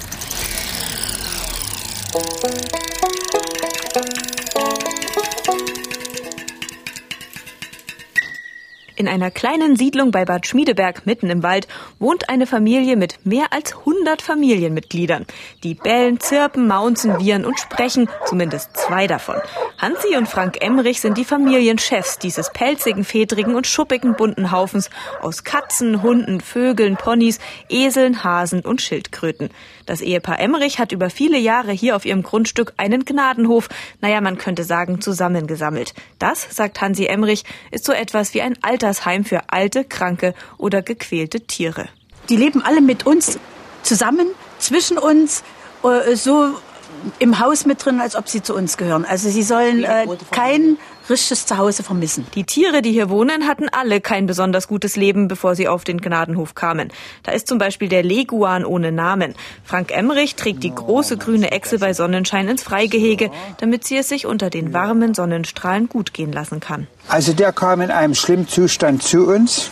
In 9.01 9.09
einer 9.09 9.31
kleinen 9.31 9.77
Siedlung 9.77 10.11
bei 10.11 10.27
Bad 10.27 10.47
Schmiedeberg 10.47 11.07
mitten 11.07 11.31
im 11.31 11.43
Wald 11.43 11.67
wohnt 11.99 12.29
eine 12.29 12.47
Familie 12.47 12.97
mit 12.97 13.25
mehr 13.25 13.47
als 13.51 13.75
100 13.75 14.21
Familienmitgliedern. 14.21 15.25
Die 15.65 15.73
bellen, 15.73 16.21
zirpen, 16.21 16.69
maunzen, 16.69 17.19
wiehern 17.19 17.47
und 17.47 17.59
sprechen, 17.59 18.11
zumindest 18.27 18.77
zwei 18.77 19.07
davon. 19.07 19.37
Hansi 19.79 20.19
und 20.19 20.29
Frank 20.29 20.59
Emmerich 20.61 21.01
sind 21.01 21.17
die 21.17 21.25
Familienchefs 21.25 22.19
dieses 22.19 22.51
pelzigen, 22.53 23.03
fedrigen 23.05 23.55
und 23.55 23.67
schuppigen 23.67 24.17
bunten 24.17 24.51
Haufens 24.51 24.91
aus 25.23 25.45
Katzen, 25.45 26.03
Hunden, 26.03 26.43
Vögeln, 26.43 26.99
Ponys, 26.99 27.39
Eseln, 27.71 28.23
Hasen 28.23 28.61
und 28.61 28.83
Schildkröten. 28.83 29.49
Das 29.91 30.03
Ehepaar 30.03 30.39
Emmerich 30.39 30.79
hat 30.79 30.93
über 30.93 31.11
viele 31.11 31.37
Jahre 31.37 31.73
hier 31.73 31.97
auf 31.97 32.05
ihrem 32.05 32.23
Grundstück 32.23 32.75
einen 32.77 33.05
Gnadenhof, 33.05 33.69
naja, 34.01 34.21
man 34.21 34.39
könnte 34.39 34.63
sagen, 34.63 35.01
zusammengesammelt. 35.01 35.95
Das, 36.21 36.47
sagt 36.49 36.81
Hansi 36.81 37.07
Emmerich, 37.07 37.43
ist 37.73 37.87
so 37.87 37.93
etwas 37.93 38.33
wie 38.33 38.41
ein 38.41 38.57
Altersheim 38.63 39.25
für 39.25 39.41
alte, 39.49 39.83
kranke 39.83 40.33
oder 40.59 40.81
gequälte 40.83 41.41
Tiere. 41.41 41.89
Die 42.29 42.37
leben 42.37 42.63
alle 42.63 42.83
mit 42.83 43.05
uns 43.05 43.41
zusammen, 43.83 44.29
zwischen 44.61 44.97
uns, 44.97 45.43
äh, 45.83 46.15
so 46.15 46.55
im 47.19 47.39
Haus 47.39 47.67
mit 47.67 47.85
drin, 47.85 48.01
als 48.01 48.17
ob 48.17 48.29
sie 48.29 48.43
zu 48.43 48.55
uns 48.55 48.77
gehören. 48.77 49.05
Also 49.05 49.31
sie 49.31 49.43
sollen 49.43 49.85
äh, 49.85 50.07
kein 50.31 50.77
richtiges 51.09 51.47
Zuhause 51.47 51.83
vermissen. 51.83 52.27
Die 52.35 52.45
Tiere, 52.45 52.83
die 52.83 52.93
hier 52.93 53.11
wohnen, 53.11 53.47
hatten 53.47 53.69
alle 53.69 54.01
kein 54.01 54.27
besonders 54.27 54.69
gutes 54.69 54.97
Leben, 54.97 55.29
bevor 55.29 55.55
sie 55.55 55.67
auf 55.67 55.85
den 55.85 56.01
Gnadenhof 56.01 56.55
kamen. 56.55 56.93
Da 57.23 57.33
ist 57.33 57.49
zum 57.49 57.59
Beispiel 57.59 57.89
der 57.89 58.03
Leguan 58.03 58.65
ohne 58.65 58.93
Namen. 58.93 59.35
Frank 59.65 59.91
Emmerich 59.91 60.37
trägt 60.37 60.63
die 60.63 60.75
große 60.75 61.17
grüne 61.17 61.51
Echse 61.51 61.79
bei 61.79 61.93
Sonnenschein 61.95 62.49
ins 62.49 62.63
Freigehege, 62.63 63.31
damit 63.59 63.85
sie 63.85 63.97
es 63.97 64.09
sich 64.09 64.27
unter 64.27 64.51
den 64.51 64.73
warmen 64.73 65.15
Sonnenstrahlen 65.15 65.89
gut 65.89 66.15
gehen 66.15 66.33
lassen 66.33 66.61
kann. 66.61 66.87
Also 67.09 67.33
der 67.33 67.53
kam 67.53 67.81
in 67.81 67.91
einem 67.91 68.15
schlimmen 68.15 68.49
Zustand 68.49 69.03
zu 69.03 69.27
uns. 69.27 69.71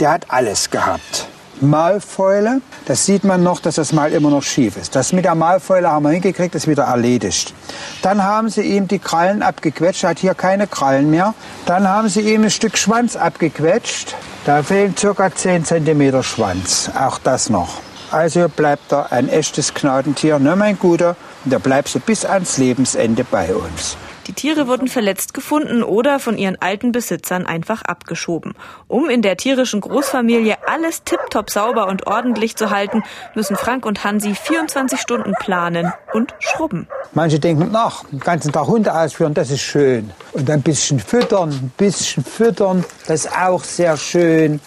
Der 0.00 0.10
hat 0.10 0.30
alles 0.30 0.70
gehabt. 0.70 1.28
Malfäule, 1.60 2.60
das 2.86 3.06
sieht 3.06 3.24
man 3.24 3.42
noch, 3.42 3.60
dass 3.60 3.76
das 3.76 3.92
Mal 3.92 4.12
immer 4.12 4.30
noch 4.30 4.42
schief 4.42 4.76
ist. 4.76 4.94
Das 4.94 5.12
mit 5.12 5.24
der 5.24 5.34
Malfäule 5.34 5.90
haben 5.90 6.04
wir 6.04 6.10
hingekriegt, 6.10 6.54
das 6.54 6.64
ist 6.64 6.68
wieder 6.68 6.84
erledigt. 6.84 7.54
Dann 8.02 8.22
haben 8.22 8.48
sie 8.48 8.62
ihm 8.62 8.88
die 8.88 8.98
Krallen 8.98 9.42
abgequetscht, 9.42 10.04
er 10.04 10.10
hat 10.10 10.18
hier 10.18 10.34
keine 10.34 10.66
Krallen 10.66 11.10
mehr. 11.10 11.34
Dann 11.64 11.88
haben 11.88 12.08
sie 12.08 12.20
ihm 12.20 12.44
ein 12.44 12.50
Stück 12.50 12.76
Schwanz 12.76 13.16
abgequetscht. 13.16 14.14
Da 14.44 14.62
fehlen 14.62 14.96
circa 14.96 15.34
10 15.34 15.64
cm 15.64 16.22
Schwanz, 16.22 16.90
auch 16.98 17.18
das 17.18 17.50
noch. 17.50 17.80
Also 18.10 18.48
bleibt 18.48 18.92
er 18.92 19.10
ein 19.10 19.28
echtes 19.28 19.74
Gnadentier, 19.74 20.38
ne 20.38 20.54
mein 20.54 20.78
Guter, 20.78 21.16
und 21.44 21.52
der 21.52 21.58
bleibt 21.58 21.88
so 21.88 21.98
bis 21.98 22.24
ans 22.24 22.56
Lebensende 22.56 23.24
bei 23.24 23.52
uns. 23.54 23.96
Die 24.26 24.32
Tiere 24.32 24.66
wurden 24.66 24.88
verletzt 24.88 25.34
gefunden 25.34 25.84
oder 25.84 26.18
von 26.18 26.36
ihren 26.36 26.60
alten 26.60 26.90
Besitzern 26.90 27.46
einfach 27.46 27.82
abgeschoben. 27.82 28.54
Um 28.88 29.08
in 29.08 29.22
der 29.22 29.36
tierischen 29.36 29.80
Großfamilie 29.80 30.56
alles 30.66 31.04
tiptop 31.04 31.48
sauber 31.48 31.86
und 31.86 32.08
ordentlich 32.08 32.56
zu 32.56 32.70
halten, 32.70 33.04
müssen 33.36 33.54
Frank 33.54 33.86
und 33.86 34.02
Hansi 34.02 34.34
24 34.34 35.00
Stunden 35.00 35.32
planen 35.38 35.92
und 36.12 36.34
schrubben. 36.40 36.88
Manche 37.12 37.38
denken, 37.38 37.70
ach, 37.74 38.04
den 38.10 38.18
ganzen 38.18 38.50
Tag 38.50 38.66
Hunde 38.66 38.92
ausführen, 38.92 39.32
das 39.32 39.50
ist 39.50 39.60
schön. 39.62 40.10
Und 40.32 40.50
ein 40.50 40.62
bisschen 40.62 40.98
füttern, 40.98 41.50
ein 41.50 41.72
bisschen 41.76 42.24
füttern, 42.24 42.84
das 43.06 43.26
ist 43.26 43.38
auch 43.38 43.62
sehr 43.62 43.96
schön. 43.96 44.60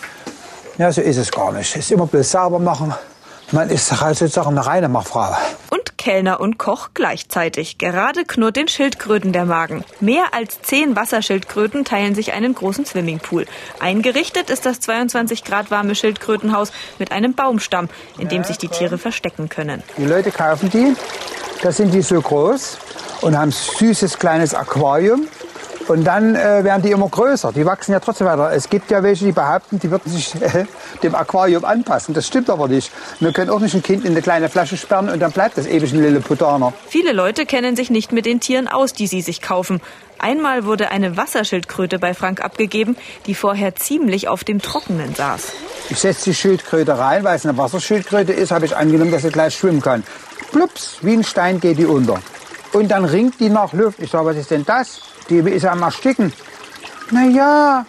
Ja, 0.77 0.89
so 0.93 1.01
ist 1.01 1.17
es 1.17 1.29
gar 1.29 1.51
nicht. 1.51 1.75
Es 1.75 1.83
ist 1.83 1.91
immer 1.91 2.07
bloß 2.07 2.31
sauber 2.31 2.59
machen. 2.59 2.93
Man 3.51 3.69
ist 3.69 3.99
halt 3.99 4.17
sozusagen 4.17 4.49
eine 4.49 4.65
reine 4.65 4.89
Machfrau. 4.89 5.35
Und 5.71 5.97
Kellner 5.97 6.39
und 6.39 6.59
Koch 6.59 6.89
gleichzeitig. 6.93 7.77
Gerade 7.79 8.23
knurrt 8.23 8.55
den 8.55 8.67
Schildkröten 8.67 9.33
der 9.33 9.45
Magen. 9.45 9.83
Mehr 9.99 10.33
als 10.33 10.61
zehn 10.61 10.95
Wasserschildkröten 10.95 11.83
teilen 11.83 12.13
sich 12.13 12.33
einen 12.33 12.53
großen 12.53 12.85
Swimmingpool. 12.85 13.47
Eingerichtet 13.79 14.49
ist 14.49 14.65
das 14.65 14.79
22 14.79 15.43
Grad 15.43 15.71
warme 15.71 15.95
Schildkrötenhaus 15.95 16.71
mit 16.99 17.11
einem 17.11 17.33
Baumstamm, 17.33 17.89
in 18.19 18.29
dem 18.29 18.43
sich 18.43 18.59
die 18.59 18.67
Tiere 18.67 18.97
verstecken 18.97 19.49
können. 19.49 19.81
Die 19.97 20.05
Leute 20.05 20.31
kaufen 20.31 20.69
die, 20.69 20.95
da 21.63 21.71
sind 21.71 21.93
die 21.93 22.01
so 22.01 22.21
groß 22.21 22.77
und 23.21 23.37
haben 23.37 23.51
süßes 23.51 24.19
kleines 24.19 24.53
Aquarium. 24.53 25.27
Und 25.89 26.03
dann 26.03 26.35
äh, 26.35 26.63
werden 26.63 26.83
die 26.83 26.91
immer 26.91 27.09
größer. 27.09 27.51
Die 27.51 27.65
wachsen 27.65 27.93
ja 27.93 27.99
trotzdem 27.99 28.27
weiter. 28.27 28.51
Es 28.51 28.69
gibt 28.69 28.91
ja 28.91 29.01
welche, 29.01 29.25
die 29.25 29.31
behaupten, 29.31 29.79
die 29.79 29.89
würden 29.89 30.11
sich 30.11 30.35
äh, 30.41 30.65
dem 31.01 31.15
Aquarium 31.15 31.65
anpassen. 31.65 32.13
Das 32.13 32.27
stimmt 32.27 32.47
aber 32.51 32.67
nicht. 32.67 32.91
Wir 33.19 33.33
können 33.33 33.49
auch 33.49 33.59
nicht 33.59 33.73
ein 33.73 33.81
Kind 33.81 34.05
in 34.05 34.11
eine 34.11 34.21
kleine 34.21 34.49
Flasche 34.49 34.77
sperren 34.77 35.09
und 35.09 35.19
dann 35.19 35.31
bleibt 35.31 35.57
das 35.57 35.65
ewig 35.65 35.91
ein 35.91 36.01
Lilliputaner. 36.01 36.73
Viele 36.87 37.11
Leute 37.11 37.47
kennen 37.47 37.75
sich 37.75 37.89
nicht 37.89 38.11
mit 38.11 38.27
den 38.27 38.39
Tieren 38.39 38.67
aus, 38.67 38.93
die 38.93 39.07
sie 39.07 39.21
sich 39.21 39.41
kaufen. 39.41 39.81
Einmal 40.19 40.63
wurde 40.65 40.91
eine 40.91 41.17
Wasserschildkröte 41.17 41.97
bei 41.97 42.13
Frank 42.13 42.43
abgegeben, 42.43 42.95
die 43.25 43.33
vorher 43.33 43.75
ziemlich 43.75 44.27
auf 44.27 44.43
dem 44.43 44.61
Trockenen 44.61 45.15
saß. 45.15 45.53
Ich 45.89 45.97
setze 45.97 46.25
die 46.25 46.35
Schildkröte 46.35 46.99
rein, 46.99 47.23
weil 47.23 47.35
es 47.35 47.47
eine 47.47 47.57
Wasserschildkröte 47.57 48.33
ist, 48.33 48.51
habe 48.51 48.67
ich 48.67 48.77
angenommen, 48.77 49.11
dass 49.11 49.23
sie 49.23 49.29
gleich 49.29 49.55
schwimmen 49.55 49.81
kann. 49.81 50.03
Plups, 50.51 50.97
wie 51.01 51.13
ein 51.13 51.23
Stein 51.23 51.59
geht 51.59 51.79
die 51.79 51.85
unter. 51.85 52.21
Und 52.73 52.89
dann 52.89 53.05
ringt 53.05 53.39
die 53.39 53.49
nach 53.49 53.73
Luft. 53.73 53.99
Ich 53.99 54.11
sage, 54.11 54.25
was 54.25 54.37
ist 54.37 54.51
denn 54.51 54.65
das? 54.65 55.01
Die 55.29 55.37
ist 55.37 55.65
am 55.65 55.83
Ersticken. 55.83 56.33
Na 57.11 57.25
ja, 57.25 57.85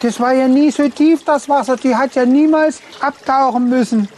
das 0.00 0.18
war 0.18 0.32
ja 0.32 0.48
nie 0.48 0.70
so 0.70 0.88
tief, 0.88 1.24
das 1.24 1.48
Wasser. 1.48 1.76
Die 1.76 1.94
hat 1.94 2.14
ja 2.14 2.24
niemals 2.24 2.80
abtauchen 3.00 3.68
müssen. 3.68 4.08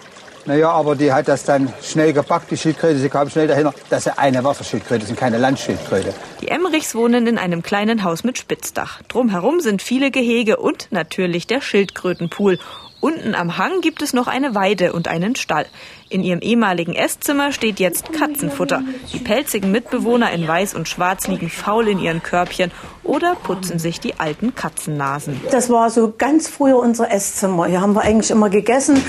Naja, 0.47 0.71
aber 0.71 0.95
die 0.95 1.11
hat 1.11 1.29
das 1.29 1.45
dann 1.45 1.73
schnell 1.83 2.13
gepackt, 2.13 2.51
die 2.51 2.59
Schildkröte. 2.59 2.99
Sie 2.99 3.09
kam 3.09 3.31
schnell 3.31 3.49
dahinter, 3.49 3.73
dass 3.89 4.05
sie 4.05 4.19
eine 4.19 4.45
Wasserschildkröte 4.45 5.07
sind, 5.07 5.19
keine 5.19 5.39
Landschildkröte. 5.39 6.13
Die 6.43 6.49
Emmerichs 6.49 6.95
wohnen 6.95 7.27
in 7.27 7.39
einem 7.39 7.63
kleinen 7.63 8.05
Haus 8.05 8.25
mit 8.25 8.37
Spitzdach. 8.37 9.01
Drumherum 9.09 9.61
sind 9.61 9.81
viele 9.81 10.11
Gehege 10.11 10.59
und 10.59 10.89
natürlich 10.91 11.47
der 11.47 11.63
Schildkrötenpool. 11.63 12.59
Unten 13.05 13.35
am 13.35 13.59
Hang 13.59 13.83
gibt 13.83 14.01
es 14.01 14.15
noch 14.15 14.29
eine 14.29 14.55
Weide 14.55 14.95
und 14.95 15.09
einen 15.09 15.37
Stall. 15.37 15.67
In 16.09 16.25
ihrem 16.25 16.41
ehemaligen 16.41 16.95
Esszimmer 16.95 17.53
steht 17.53 17.79
jetzt 17.79 18.15
Katzenfutter. 18.15 18.83
Die 19.13 19.19
pelzigen 19.19 19.71
Mitbewohner 19.71 20.31
in 20.33 20.49
Weiß 20.49 20.73
und 20.75 20.89
Schwarz 20.89 21.27
liegen 21.29 21.51
faul 21.51 21.89
in 21.89 21.99
ihren 21.99 22.23
Körbchen 22.23 22.71
oder 23.03 23.35
putzen 23.35 23.79
sich 23.79 24.01
die 24.01 24.19
alten 24.19 24.55
Katzennasen. 24.55 25.39
Das 25.51 25.69
war 25.69 25.91
so 25.91 26.15
ganz 26.17 26.49
früher 26.49 26.79
unser 26.79 27.13
Esszimmer. 27.13 27.67
Hier 27.67 27.83
haben 27.83 27.93
wir 27.93 28.01
eigentlich 28.01 28.31
immer 28.31 28.49
gegessen, 28.49 29.05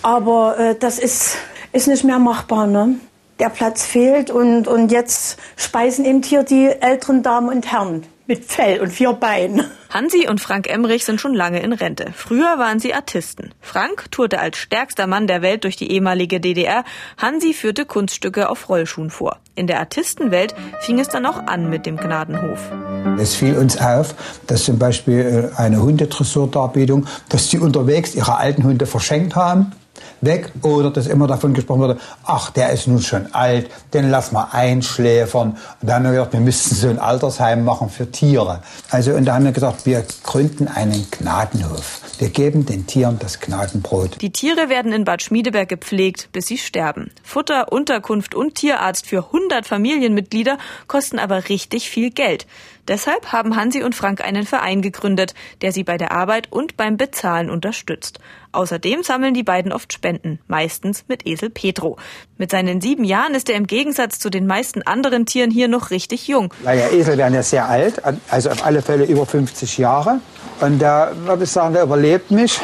aber 0.00 0.56
äh, 0.56 0.76
das 0.78 1.00
ist, 1.00 1.36
ist 1.72 1.88
nicht 1.88 2.04
mehr 2.04 2.20
machbar. 2.20 2.68
Ne? 2.68 3.00
Der 3.40 3.48
Platz 3.48 3.84
fehlt 3.84 4.30
und, 4.30 4.68
und 4.68 4.92
jetzt 4.92 5.40
speisen 5.56 6.04
eben 6.04 6.22
hier 6.22 6.44
die 6.44 6.68
älteren 6.68 7.24
Damen 7.24 7.48
und 7.48 7.72
Herren 7.72 8.04
mit 8.30 8.44
Fell 8.44 8.80
und 8.80 8.92
vier 8.92 9.12
Beinen. 9.12 9.68
Hansi 9.90 10.28
und 10.28 10.40
Frank 10.40 10.70
Emmerich 10.70 11.04
sind 11.04 11.20
schon 11.20 11.34
lange 11.34 11.60
in 11.60 11.72
Rente. 11.72 12.12
Früher 12.14 12.58
waren 12.58 12.78
sie 12.78 12.94
Artisten. 12.94 13.52
Frank 13.60 14.08
tourte 14.12 14.38
als 14.38 14.56
stärkster 14.56 15.08
Mann 15.08 15.26
der 15.26 15.42
Welt 15.42 15.64
durch 15.64 15.74
die 15.74 15.90
ehemalige 15.90 16.38
DDR. 16.38 16.84
Hansi 17.18 17.52
führte 17.52 17.86
Kunststücke 17.86 18.48
auf 18.48 18.68
Rollschuhen 18.68 19.10
vor. 19.10 19.40
In 19.56 19.66
der 19.66 19.80
Artistenwelt 19.80 20.54
fing 20.78 21.00
es 21.00 21.08
dann 21.08 21.26
auch 21.26 21.44
an 21.48 21.68
mit 21.70 21.86
dem 21.86 21.96
Gnadenhof. 21.96 22.70
Es 23.18 23.34
fiel 23.34 23.56
uns 23.56 23.78
auf, 23.78 24.14
dass 24.46 24.64
zum 24.64 24.78
Beispiel 24.78 25.50
äh, 25.54 25.60
eine 25.60 25.82
Hundedressurtarbietung, 25.82 27.06
dass 27.28 27.48
die 27.48 27.58
unterwegs 27.58 28.14
ihre 28.14 28.36
alten 28.36 28.64
Hunde 28.64 28.86
verschenkt 28.86 29.36
haben 29.36 29.72
weg 30.20 30.50
oder 30.62 30.90
dass 30.90 31.06
immer 31.06 31.26
davon 31.26 31.54
gesprochen 31.54 31.80
wurde, 31.80 31.98
ach, 32.24 32.50
der 32.50 32.70
ist 32.70 32.86
nun 32.86 33.00
schon 33.00 33.34
alt, 33.34 33.70
den 33.92 34.10
lass 34.10 34.32
mal 34.32 34.48
einschläfern. 34.52 35.56
Und 35.80 35.88
da 35.88 35.94
haben 35.94 36.04
wir 36.04 36.12
gedacht, 36.12 36.32
wir 36.32 36.40
müssten 36.40 36.74
so 36.74 36.88
ein 36.88 36.98
Altersheim 36.98 37.64
machen 37.64 37.88
für 37.88 38.10
Tiere. 38.10 38.62
Also, 38.90 39.12
und 39.12 39.24
da 39.24 39.34
haben 39.34 39.44
wir 39.44 39.52
gesagt, 39.52 39.86
wir 39.86 40.04
gründen 40.22 40.68
einen 40.68 41.06
Gnadenhof. 41.10 42.00
Wir 42.18 42.28
geben 42.28 42.66
den 42.66 42.86
Tieren 42.86 43.18
das 43.18 43.40
Gnadenbrot. 43.40 44.20
Die 44.20 44.30
Tiere 44.30 44.68
werden 44.68 44.92
in 44.92 45.04
Bad 45.04 45.22
Schmiedeberg 45.22 45.68
gepflegt, 45.68 46.28
bis 46.32 46.46
sie 46.46 46.58
sterben. 46.58 47.10
Futter, 47.22 47.72
Unterkunft 47.72 48.34
und 48.34 48.56
Tierarzt 48.56 49.06
für 49.06 49.26
100 49.26 49.66
Familienmitglieder 49.66 50.58
kosten 50.86 51.18
aber 51.18 51.48
richtig 51.48 51.88
viel 51.88 52.10
Geld. 52.10 52.46
Deshalb 52.88 53.32
haben 53.32 53.56
Hansi 53.56 53.82
und 53.82 53.94
Frank 53.94 54.20
einen 54.20 54.46
Verein 54.46 54.82
gegründet, 54.82 55.34
der 55.62 55.72
sie 55.72 55.84
bei 55.84 55.96
der 55.96 56.12
Arbeit 56.12 56.48
und 56.50 56.76
beim 56.76 56.96
Bezahlen 56.96 57.50
unterstützt. 57.50 58.20
Außerdem 58.52 59.02
sammeln 59.02 59.34
die 59.34 59.44
beiden 59.44 59.72
oft 59.72 59.92
Spenden, 59.92 60.40
meistens 60.48 61.04
mit 61.06 61.26
Esel 61.26 61.50
Petro. 61.50 61.96
Mit 62.36 62.50
seinen 62.50 62.80
sieben 62.80 63.04
Jahren 63.04 63.34
ist 63.34 63.48
er 63.48 63.56
im 63.56 63.66
Gegensatz 63.66 64.18
zu 64.18 64.28
den 64.28 64.46
meisten 64.46 64.82
anderen 64.82 65.24
Tieren 65.24 65.50
hier 65.50 65.68
noch 65.68 65.90
richtig 65.90 66.26
jung. 66.26 66.52
Naja, 66.64 66.88
Esel 66.88 67.16
werden 67.16 67.34
ja 67.34 67.42
sehr 67.42 67.68
alt, 67.68 68.02
also 68.28 68.50
auf 68.50 68.64
alle 68.64 68.82
Fälle 68.82 69.04
über 69.04 69.24
50 69.24 69.78
Jahre. 69.78 70.20
Und 70.60 70.80
da 70.80 71.12
würde 71.26 71.44
ich 71.44 71.50
sagen, 71.50 71.74
der 71.74 71.84
überlebt 71.84 72.30
mich. 72.30 72.60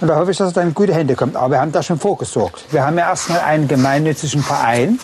Und 0.00 0.08
da 0.08 0.16
hoffe 0.16 0.30
ich, 0.30 0.38
dass 0.38 0.52
er 0.52 0.54
dann 0.54 0.68
in 0.68 0.74
gute 0.74 0.94
Hände 0.94 1.14
kommt. 1.14 1.36
Aber 1.36 1.50
wir 1.54 1.60
haben 1.60 1.72
da 1.72 1.82
schon 1.82 1.98
vorgesorgt. 1.98 2.64
Wir 2.70 2.84
haben 2.84 2.96
ja 2.96 3.08
erstmal 3.08 3.40
einen 3.40 3.68
gemeinnützigen 3.68 4.42
Verein. 4.42 4.98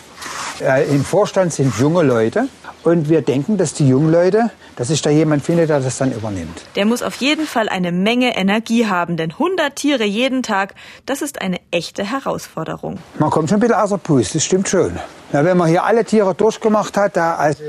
Äh, 0.59 0.85
Im 0.89 1.05
Vorstand 1.05 1.53
sind 1.53 1.77
junge 1.77 2.01
Leute. 2.01 2.47
Und 2.87 3.09
wir 3.09 3.21
denken, 3.21 3.57
dass 3.57 3.73
die 3.73 3.85
jungen 3.85 4.13
Leute, 4.13 4.49
dass 4.77 4.87
sich 4.87 5.01
da 5.01 5.09
jemand 5.09 5.43
findet, 5.43 5.67
der 5.69 5.81
das 5.81 5.97
dann 5.97 6.13
übernimmt. 6.13 6.61
Der 6.77 6.85
muss 6.85 7.03
auf 7.03 7.15
jeden 7.15 7.45
Fall 7.45 7.67
eine 7.67 7.91
Menge 7.91 8.37
Energie 8.37 8.87
haben, 8.87 9.17
denn 9.17 9.31
100 9.31 9.75
Tiere 9.75 10.05
jeden 10.05 10.41
Tag, 10.41 10.73
das 11.05 11.21
ist 11.21 11.41
eine 11.41 11.59
echte 11.69 12.09
Herausforderung. 12.09 12.97
Man 13.19 13.29
kommt 13.29 13.49
schon 13.49 13.57
ein 13.57 13.59
bisschen 13.59 13.75
außer 13.75 13.97
Puste, 13.97 14.35
das 14.35 14.45
stimmt 14.45 14.69
schon. 14.69 14.97
Ja, 15.33 15.43
wenn 15.43 15.57
man 15.57 15.67
hier 15.67 15.83
alle 15.83 16.05
Tiere 16.05 16.33
durchgemacht 16.33 16.95
hat, 16.95 17.17
da, 17.17 17.35
also, 17.35 17.61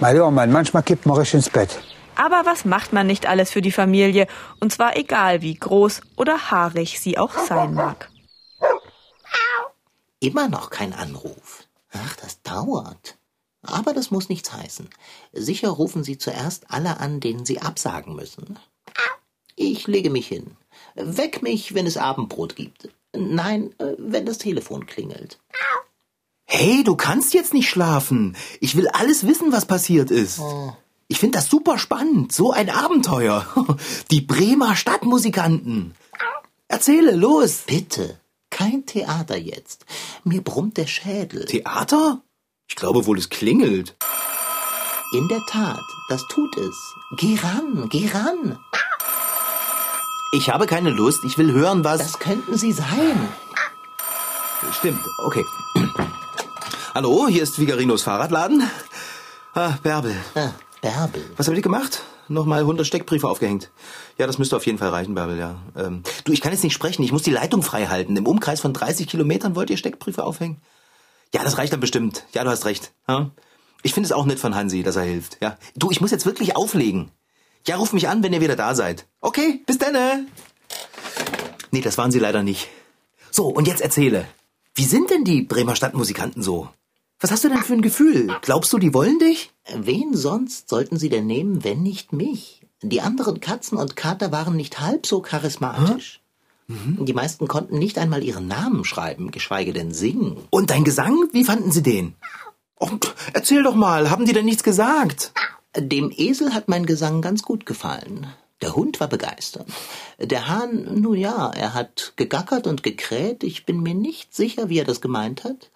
mein 0.00 0.14
lieber 0.14 0.32
Mann, 0.32 0.50
manchmal 0.50 0.82
kippt 0.82 1.06
man 1.06 1.18
richtig 1.18 1.34
ins 1.34 1.48
Bett. 1.48 1.78
Aber 2.16 2.42
was 2.44 2.64
macht 2.64 2.92
man 2.92 3.06
nicht 3.06 3.28
alles 3.28 3.52
für 3.52 3.62
die 3.62 3.70
Familie? 3.70 4.26
Und 4.58 4.72
zwar 4.72 4.96
egal, 4.96 5.42
wie 5.42 5.54
groß 5.54 6.00
oder 6.16 6.50
haarig 6.50 6.98
sie 6.98 7.16
auch 7.16 7.38
sein 7.38 7.74
mag. 7.74 8.08
Immer 10.18 10.48
noch 10.48 10.70
kein 10.70 10.92
Anruf. 10.92 11.68
Ach, 11.92 12.16
das 12.16 12.42
dauert. 12.42 13.18
Aber 13.62 13.94
das 13.94 14.10
muss 14.10 14.28
nichts 14.28 14.52
heißen. 14.52 14.88
Sicher 15.32 15.68
rufen 15.68 16.02
Sie 16.04 16.18
zuerst 16.18 16.70
alle 16.70 16.98
an, 16.98 17.20
denen 17.20 17.44
Sie 17.46 17.60
absagen 17.60 18.14
müssen. 18.16 18.58
Ich 19.54 19.86
lege 19.86 20.10
mich 20.10 20.26
hin. 20.26 20.56
Weck 20.94 21.42
mich, 21.42 21.74
wenn 21.74 21.86
es 21.86 21.96
Abendbrot 21.96 22.56
gibt. 22.56 22.88
Nein, 23.14 23.74
äh, 23.78 23.94
wenn 23.98 24.26
das 24.26 24.38
Telefon 24.38 24.86
klingelt. 24.86 25.38
Hey, 26.46 26.82
du 26.84 26.96
kannst 26.96 27.34
jetzt 27.34 27.54
nicht 27.54 27.68
schlafen. 27.68 28.36
Ich 28.60 28.76
will 28.76 28.88
alles 28.88 29.26
wissen, 29.26 29.52
was 29.52 29.66
passiert 29.66 30.10
ist. 30.10 30.40
Oh. 30.40 30.74
Ich 31.08 31.18
finde 31.18 31.38
das 31.38 31.48
super 31.48 31.78
spannend. 31.78 32.32
So 32.32 32.52
ein 32.52 32.70
Abenteuer. 32.70 33.46
Die 34.10 34.20
Bremer 34.20 34.76
Stadtmusikanten. 34.76 35.94
Erzähle, 36.68 37.14
los. 37.14 37.64
Bitte, 37.66 38.18
kein 38.50 38.86
Theater 38.86 39.36
jetzt. 39.36 39.84
Mir 40.24 40.42
brummt 40.42 40.78
der 40.78 40.86
Schädel. 40.86 41.44
Theater? 41.44 42.22
Ich 42.72 42.76
glaube 42.76 43.04
wohl, 43.04 43.18
es 43.18 43.28
klingelt. 43.28 43.94
In 45.12 45.28
der 45.28 45.42
Tat, 45.46 45.84
das 46.08 46.26
tut 46.28 46.56
es. 46.56 46.94
Geh 47.18 47.38
ran, 47.38 47.86
geh 47.90 48.08
ran. 48.08 48.58
Ich 50.32 50.48
habe 50.48 50.66
keine 50.66 50.88
Lust. 50.88 51.22
Ich 51.26 51.36
will 51.36 51.52
hören, 51.52 51.84
was. 51.84 51.98
Das 51.98 52.18
könnten 52.18 52.56
Sie 52.56 52.72
sein. 52.72 53.28
Stimmt, 54.72 55.02
okay. 55.18 55.44
Hallo, 56.94 57.28
hier 57.28 57.42
ist 57.42 57.58
Vigarinos 57.58 58.04
Fahrradladen. 58.04 58.62
Ah, 59.52 59.74
Bärbel. 59.82 60.16
Ah, 60.34 60.52
Bärbel. 60.80 61.30
Was 61.36 61.48
habt 61.48 61.56
ihr 61.58 61.62
gemacht? 61.62 62.02
Nochmal 62.28 62.60
100 62.60 62.86
Steckbriefe 62.86 63.28
aufgehängt. 63.28 63.70
Ja, 64.16 64.26
das 64.26 64.38
müsste 64.38 64.56
auf 64.56 64.64
jeden 64.64 64.78
Fall 64.78 64.88
reichen, 64.88 65.14
Bärbel, 65.14 65.38
ja. 65.38 65.56
Ähm, 65.76 66.04
du, 66.24 66.32
ich 66.32 66.40
kann 66.40 66.52
jetzt 66.52 66.64
nicht 66.64 66.72
sprechen. 66.72 67.02
Ich 67.02 67.12
muss 67.12 67.22
die 67.22 67.32
Leitung 67.32 67.62
frei 67.62 67.88
halten. 67.88 68.16
Im 68.16 68.26
Umkreis 68.26 68.62
von 68.62 68.72
30 68.72 69.06
Kilometern 69.06 69.54
wollt 69.54 69.68
ihr 69.68 69.76
Steckbriefe 69.76 70.24
aufhängen? 70.24 70.62
Ja, 71.34 71.42
das 71.44 71.58
reicht 71.58 71.72
dann 71.72 71.80
bestimmt. 71.80 72.24
Ja, 72.34 72.44
du 72.44 72.50
hast 72.50 72.64
recht. 72.64 72.92
Ja? 73.08 73.30
Ich 73.82 73.94
finde 73.94 74.06
es 74.06 74.12
auch 74.12 74.26
nett 74.26 74.38
von 74.38 74.54
Hansi, 74.54 74.82
dass 74.82 74.96
er 74.96 75.02
hilft. 75.04 75.38
Ja. 75.40 75.58
Du, 75.76 75.90
ich 75.90 76.00
muss 76.00 76.10
jetzt 76.10 76.26
wirklich 76.26 76.56
auflegen. 76.56 77.10
Ja, 77.66 77.76
ruf 77.76 77.92
mich 77.92 78.08
an, 78.08 78.22
wenn 78.22 78.32
ihr 78.32 78.40
wieder 78.40 78.56
da 78.56 78.74
seid. 78.74 79.06
Okay, 79.20 79.62
bis 79.66 79.78
dann. 79.78 79.94
äh. 79.94 80.18
Nee, 81.70 81.80
das 81.80 81.96
waren 81.98 82.10
sie 82.12 82.18
leider 82.18 82.42
nicht. 82.42 82.68
So, 83.30 83.46
und 83.46 83.66
jetzt 83.66 83.80
erzähle. 83.80 84.26
Wie 84.74 84.84
sind 84.84 85.10
denn 85.10 85.24
die 85.24 85.42
Bremer 85.42 85.76
Stadtmusikanten 85.76 86.42
so? 86.42 86.68
Was 87.20 87.30
hast 87.30 87.44
du 87.44 87.48
denn 87.48 87.62
für 87.62 87.74
ein 87.74 87.82
Gefühl? 87.82 88.34
Glaubst 88.42 88.72
du, 88.72 88.78
die 88.78 88.92
wollen 88.94 89.18
dich? 89.18 89.52
Wen 89.74 90.14
sonst 90.16 90.68
sollten 90.68 90.98
sie 90.98 91.08
denn 91.08 91.26
nehmen, 91.26 91.62
wenn 91.62 91.82
nicht 91.82 92.12
mich? 92.12 92.62
Die 92.82 93.00
anderen 93.00 93.38
Katzen 93.38 93.78
und 93.78 93.94
Kater 93.94 94.32
waren 94.32 94.56
nicht 94.56 94.80
halb 94.80 95.06
so 95.06 95.20
charismatisch. 95.22 96.20
Mhm. 96.66 97.04
Die 97.04 97.12
meisten 97.12 97.48
konnten 97.48 97.78
nicht 97.78 97.98
einmal 97.98 98.22
ihren 98.22 98.48
Namen 98.48 98.84
schreiben, 98.84 99.30
geschweige 99.30 99.72
denn 99.72 99.92
singen. 99.92 100.36
Und 100.50 100.70
dein 100.70 100.84
Gesang? 100.84 101.28
Wie 101.32 101.44
fanden 101.44 101.72
sie 101.72 101.82
den? 101.82 102.14
Oh, 102.78 102.90
erzähl 103.32 103.62
doch 103.62 103.74
mal, 103.74 104.10
haben 104.10 104.24
die 104.26 104.32
denn 104.32 104.44
nichts 104.44 104.62
gesagt? 104.62 105.32
Dem 105.76 106.12
Esel 106.14 106.54
hat 106.54 106.68
mein 106.68 106.86
Gesang 106.86 107.22
ganz 107.22 107.42
gut 107.42 107.64
gefallen. 107.64 108.26
Der 108.60 108.76
Hund 108.76 109.00
war 109.00 109.08
begeistert. 109.08 109.66
Der 110.20 110.46
Hahn, 110.46 111.00
nun 111.00 111.16
ja, 111.16 111.50
er 111.50 111.74
hat 111.74 112.12
gegackert 112.14 112.68
und 112.68 112.84
gekräht. 112.84 113.42
Ich 113.42 113.66
bin 113.66 113.82
mir 113.82 113.94
nicht 113.94 114.34
sicher, 114.34 114.68
wie 114.68 114.78
er 114.78 114.84
das 114.84 115.00
gemeint 115.00 115.42
hat. 115.42 115.70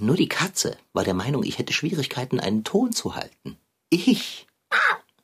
Nur 0.00 0.16
die 0.16 0.28
Katze 0.28 0.76
war 0.94 1.04
der 1.04 1.14
Meinung, 1.14 1.42
ich 1.42 1.58
hätte 1.58 1.74
Schwierigkeiten, 1.74 2.40
einen 2.40 2.64
Ton 2.64 2.92
zu 2.92 3.14
halten. 3.14 3.58
Ich 3.90 4.46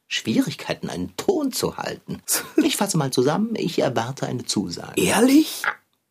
Schwierigkeiten, 0.08 0.88
einen 0.88 1.14
Ton 1.16 1.52
zu 1.52 1.76
halten. 1.76 2.22
Ich 2.64 2.76
fasse 2.76 2.98
mal 2.98 3.10
zusammen, 3.10 3.54
ich 3.56 3.78
erwarte 3.78 4.26
eine 4.26 4.44
Zusage. 4.44 5.00
Ehrlich? 5.00 5.62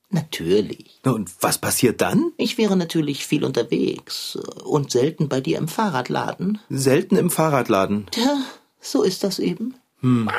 Natürlich. 0.10 1.00
Und 1.04 1.32
was 1.42 1.58
passiert 1.58 2.02
dann? 2.02 2.32
Ich 2.38 2.58
wäre 2.58 2.78
natürlich 2.78 3.26
viel 3.26 3.44
unterwegs 3.44 4.38
und 4.64 4.92
selten 4.92 5.28
bei 5.28 5.42
dir 5.42 5.58
im 5.58 5.68
Fahrradladen. 5.68 6.60
Selten 6.70 7.18
im 7.18 7.30
Fahrradladen. 7.30 8.08
Tja, 8.12 8.42
so 8.80 9.04
ist 9.04 9.24
das 9.24 9.40
eben. 9.40 9.76
Hm. 10.00 10.30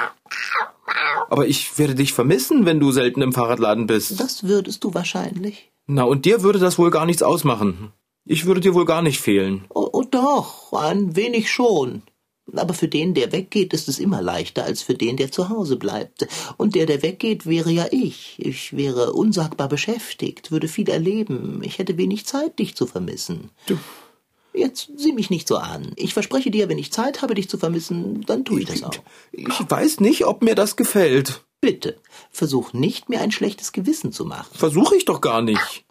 Aber 1.28 1.46
ich 1.46 1.78
werde 1.78 1.94
dich 1.94 2.14
vermissen, 2.14 2.64
wenn 2.64 2.80
du 2.80 2.90
selten 2.92 3.20
im 3.20 3.32
Fahrradladen 3.32 3.86
bist. 3.86 4.18
Das 4.18 4.44
würdest 4.44 4.82
du 4.84 4.94
wahrscheinlich. 4.94 5.70
Na, 5.86 6.04
und 6.04 6.24
dir 6.24 6.42
würde 6.42 6.58
das 6.58 6.78
wohl 6.78 6.90
gar 6.90 7.06
nichts 7.06 7.22
ausmachen. 7.22 7.92
Ich 8.24 8.46
würde 8.46 8.60
dir 8.60 8.74
wohl 8.74 8.84
gar 8.84 9.02
nicht 9.02 9.20
fehlen. 9.20 9.64
Oh, 9.70 9.88
oh 9.92 10.04
doch, 10.04 10.72
ein 10.72 11.16
wenig 11.16 11.50
schon. 11.50 12.02
Aber 12.54 12.74
für 12.74 12.88
den, 12.88 13.14
der 13.14 13.32
weggeht, 13.32 13.72
ist 13.72 13.88
es 13.88 13.98
immer 13.98 14.22
leichter 14.22 14.64
als 14.64 14.82
für 14.82 14.94
den, 14.94 15.16
der 15.16 15.30
zu 15.30 15.48
Hause 15.48 15.76
bleibt. 15.76 16.26
Und 16.56 16.74
der, 16.74 16.86
der 16.86 17.02
weggeht, 17.02 17.46
wäre 17.46 17.70
ja 17.70 17.86
ich. 17.90 18.36
Ich 18.38 18.76
wäre 18.76 19.12
unsagbar 19.12 19.68
beschäftigt, 19.68 20.50
würde 20.50 20.68
viel 20.68 20.88
erleben. 20.88 21.60
Ich 21.62 21.78
hätte 21.78 21.98
wenig 21.98 22.26
Zeit, 22.26 22.58
dich 22.58 22.74
zu 22.74 22.86
vermissen. 22.86 23.50
Du. 23.66 23.78
Jetzt 24.54 24.90
sieh 24.96 25.12
mich 25.12 25.30
nicht 25.30 25.46
so 25.46 25.56
an. 25.58 25.92
Ich 25.96 26.14
verspreche 26.14 26.50
dir, 26.50 26.68
wenn 26.68 26.78
ich 26.78 26.92
Zeit 26.92 27.22
habe, 27.22 27.34
dich 27.34 27.48
zu 27.48 27.58
vermissen, 27.58 28.22
dann 28.26 28.44
tue 28.44 28.60
ich 28.60 28.66
das 28.66 28.82
auch. 28.82 28.94
Ich 29.30 29.70
weiß 29.70 30.00
nicht, 30.00 30.24
ob 30.24 30.42
mir 30.42 30.54
das 30.54 30.74
gefällt. 30.74 31.44
Bitte, 31.60 32.00
versuch 32.30 32.72
nicht, 32.72 33.08
mir 33.08 33.20
ein 33.20 33.30
schlechtes 33.30 33.72
Gewissen 33.72 34.12
zu 34.12 34.24
machen. 34.24 34.48
Versuche 34.52 34.96
ich 34.96 35.04
doch 35.04 35.20
gar 35.20 35.42
nicht. 35.42 35.84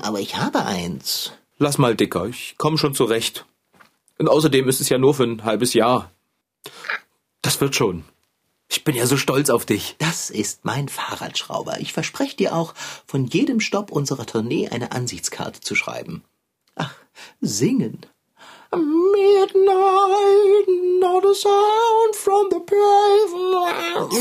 Aber 0.00 0.20
ich 0.20 0.36
habe 0.36 0.64
eins. 0.64 1.32
Lass 1.58 1.78
mal, 1.78 1.94
Dicker, 1.94 2.26
ich 2.26 2.56
komme 2.58 2.78
schon 2.78 2.94
zurecht. 2.94 3.46
Und 4.22 4.28
außerdem 4.28 4.68
ist 4.68 4.80
es 4.80 4.88
ja 4.88 4.98
nur 4.98 5.14
für 5.14 5.24
ein 5.24 5.42
halbes 5.42 5.74
Jahr. 5.74 6.12
Das 7.40 7.60
wird 7.60 7.74
schon. 7.74 8.04
Ich 8.68 8.84
bin 8.84 8.94
ja 8.94 9.04
so 9.04 9.16
stolz 9.16 9.50
auf 9.50 9.66
dich. 9.66 9.96
Das 9.98 10.30
ist 10.30 10.64
mein 10.64 10.88
Fahrradschrauber. 10.88 11.80
Ich 11.80 11.92
verspreche 11.92 12.36
dir 12.36 12.54
auch, 12.54 12.72
von 13.04 13.26
jedem 13.26 13.58
Stopp 13.58 13.90
unserer 13.90 14.24
Tournee 14.24 14.68
eine 14.68 14.92
Ansichtskarte 14.92 15.58
zu 15.58 15.74
schreiben. 15.74 16.22
Ach, 16.76 16.94
singen. 17.40 18.06
Midnight, 18.70 20.68
not 21.00 21.24
a 21.26 21.34
sound 21.34 22.14
from 22.14 22.46
the 22.48 22.60
pavement. 22.60 24.12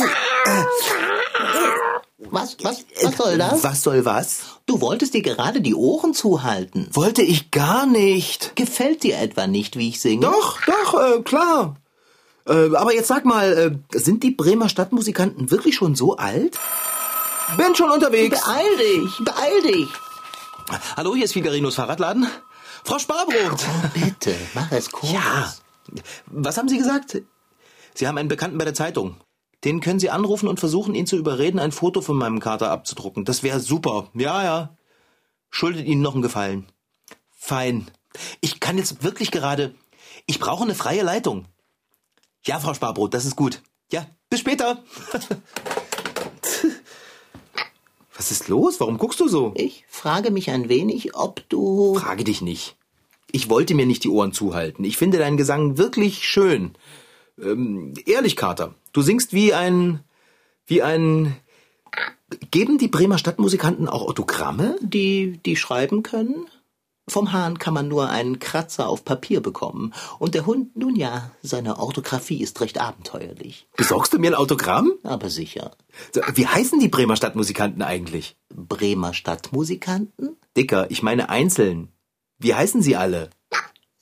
Was, 2.30 2.58
was, 2.62 2.86
was 3.01 3.18
soll 3.18 3.38
das? 3.38 3.63
Was 3.63 3.82
soll 3.82 4.06
was? 4.06 4.42
Du 4.68 4.80
wolltest 4.80 5.13
dir 5.13 5.22
gerade 5.22 5.62
die 5.62 5.74
Ohren 5.74 6.13
zuhalten. 6.13 6.88
Wollte 6.94 7.24
ich 7.24 7.51
gar 7.51 7.86
nicht. 7.86 8.56
Gefällt 8.56 9.04
dir 9.04 9.18
etwa 9.18 9.48
nicht, 9.48 9.75
wie 9.75 9.90
ich 9.90 10.00
singe? 10.00 10.22
Doch, 10.22 10.60
doch, 10.66 10.94
äh, 11.01 11.22
klar. 11.24 11.78
Äh, 12.48 12.75
aber 12.75 12.94
jetzt 12.94 13.08
sag 13.08 13.25
mal, 13.25 13.82
äh, 13.92 13.98
sind 13.98 14.24
die 14.24 14.32
Bremer 14.32 14.70
Stadtmusikanten 14.70 15.50
wirklich 15.51 15.75
schon 15.75 15.96
so 15.96 16.16
alt? 16.16 16.60
Bin 17.58 17.75
schon 17.75 17.90
unterwegs. 17.90 18.40
Beeil 18.40 18.78
dich, 18.78 19.25
beeil 19.25 19.62
dich. 19.63 19.90
Hallo, 20.96 21.16
hier 21.16 21.25
ist 21.25 21.34
Figarinos 21.34 21.75
Fahrradladen. 21.75 22.28
Frau 22.84 23.00
Sparbrot. 23.00 23.36
Oh, 23.60 23.88
bitte, 23.94 24.36
mach 24.53 24.72
es 24.72 24.92
kurz. 24.92 25.12
Ja. 25.12 25.53
Was 26.27 26.57
haben 26.57 26.70
Sie 26.70 26.77
gesagt? 26.77 27.22
Sie 27.94 28.07
haben 28.07 28.18
einen 28.18 28.29
Bekannten 28.29 28.57
bei 28.57 28.66
der 28.66 28.74
Zeitung. 28.74 29.18
Den 29.63 29.79
können 29.79 30.00
Sie 30.00 30.09
anrufen 30.09 30.47
und 30.47 30.59
versuchen, 30.59 30.95
ihn 30.95 31.05
zu 31.05 31.17
überreden, 31.17 31.59
ein 31.59 31.71
Foto 31.71 32.01
von 32.01 32.17
meinem 32.17 32.39
Kater 32.39 32.71
abzudrucken. 32.71 33.25
Das 33.25 33.43
wäre 33.43 33.59
super. 33.59 34.09
Ja, 34.15 34.43
ja. 34.43 34.75
Schuldet 35.50 35.85
Ihnen 35.85 36.01
noch 36.01 36.13
einen 36.13 36.24
Gefallen. 36.24 36.65
Fein. 37.29 37.91
Ich 38.39 38.59
kann 38.59 38.77
jetzt 38.77 39.03
wirklich 39.03 39.31
gerade. 39.31 39.75
Ich 40.25 40.39
brauche 40.39 40.63
eine 40.63 40.75
freie 40.75 41.03
Leitung. 41.03 41.45
Ja, 42.43 42.59
Frau 42.59 42.74
Sparbrot, 42.74 43.13
das 43.13 43.25
ist 43.25 43.35
gut. 43.35 43.61
Ja, 43.91 44.07
bis 44.29 44.39
später. 44.39 44.83
Was 48.15 48.31
ist 48.31 48.47
los? 48.47 48.79
Warum 48.79 48.97
guckst 48.97 49.19
du 49.19 49.27
so? 49.27 49.51
Ich 49.55 49.83
frage 49.87 50.31
mich 50.31 50.50
ein 50.50 50.69
wenig, 50.69 51.15
ob 51.15 51.47
du. 51.50 51.95
Frage 51.95 52.24
dich 52.24 52.41
nicht. 52.41 52.75
Ich 53.31 53.50
wollte 53.50 53.74
mir 53.75 53.85
nicht 53.85 54.03
die 54.03 54.09
Ohren 54.09 54.33
zuhalten. 54.33 54.83
Ich 54.83 54.97
finde 54.97 55.17
deinen 55.17 55.37
Gesang 55.37 55.77
wirklich 55.77 56.27
schön. 56.27 56.75
Ähm, 57.39 57.94
ehrlich, 58.05 58.35
Kater, 58.35 58.75
du 58.94 59.01
singst 59.01 59.33
wie 59.33 59.53
ein. 59.53 60.01
wie 60.65 60.81
ein. 60.81 61.35
Geben 62.50 62.77
die 62.77 62.87
Bremer 62.87 63.17
Stadtmusikanten 63.17 63.89
auch 63.89 64.07
Autogramme? 64.07 64.77
Die, 64.81 65.39
die 65.46 65.57
schreiben 65.57 66.01
können? 66.01 66.48
Vom 67.09 67.33
Hahn 67.33 67.59
kann 67.59 67.74
man 67.74 67.89
nur 67.89 68.09
einen 68.09 68.39
Kratzer 68.39 68.87
auf 68.87 69.03
Papier 69.03 69.41
bekommen. 69.41 69.94
Und 70.20 70.33
der 70.33 70.46
Hund, 70.46 70.77
nun 70.77 70.96
ja, 70.96 71.31
seine 71.41 71.77
Orthographie 71.79 72.41
ist 72.41 72.61
recht 72.61 72.79
abenteuerlich. 72.79 73.67
Besorgst 73.75 74.13
du 74.13 74.20
mir 74.20 74.31
ein 74.31 74.35
Autogramm? 74.35 74.94
Aber 75.03 75.29
sicher. 75.29 75.72
Wie 76.35 76.48
heißen 76.48 76.79
die 76.79 76.87
Bremer 76.87 77.17
Stadtmusikanten 77.17 77.81
eigentlich? 77.81 78.37
Bremer 78.50 79.13
Stadtmusikanten? 79.13 80.37
Dicker, 80.55 80.89
ich 80.89 81.03
meine 81.03 81.29
einzeln. 81.29 81.89
Wie 82.37 82.55
heißen 82.55 82.81
sie 82.81 82.96
alle? 82.96 83.29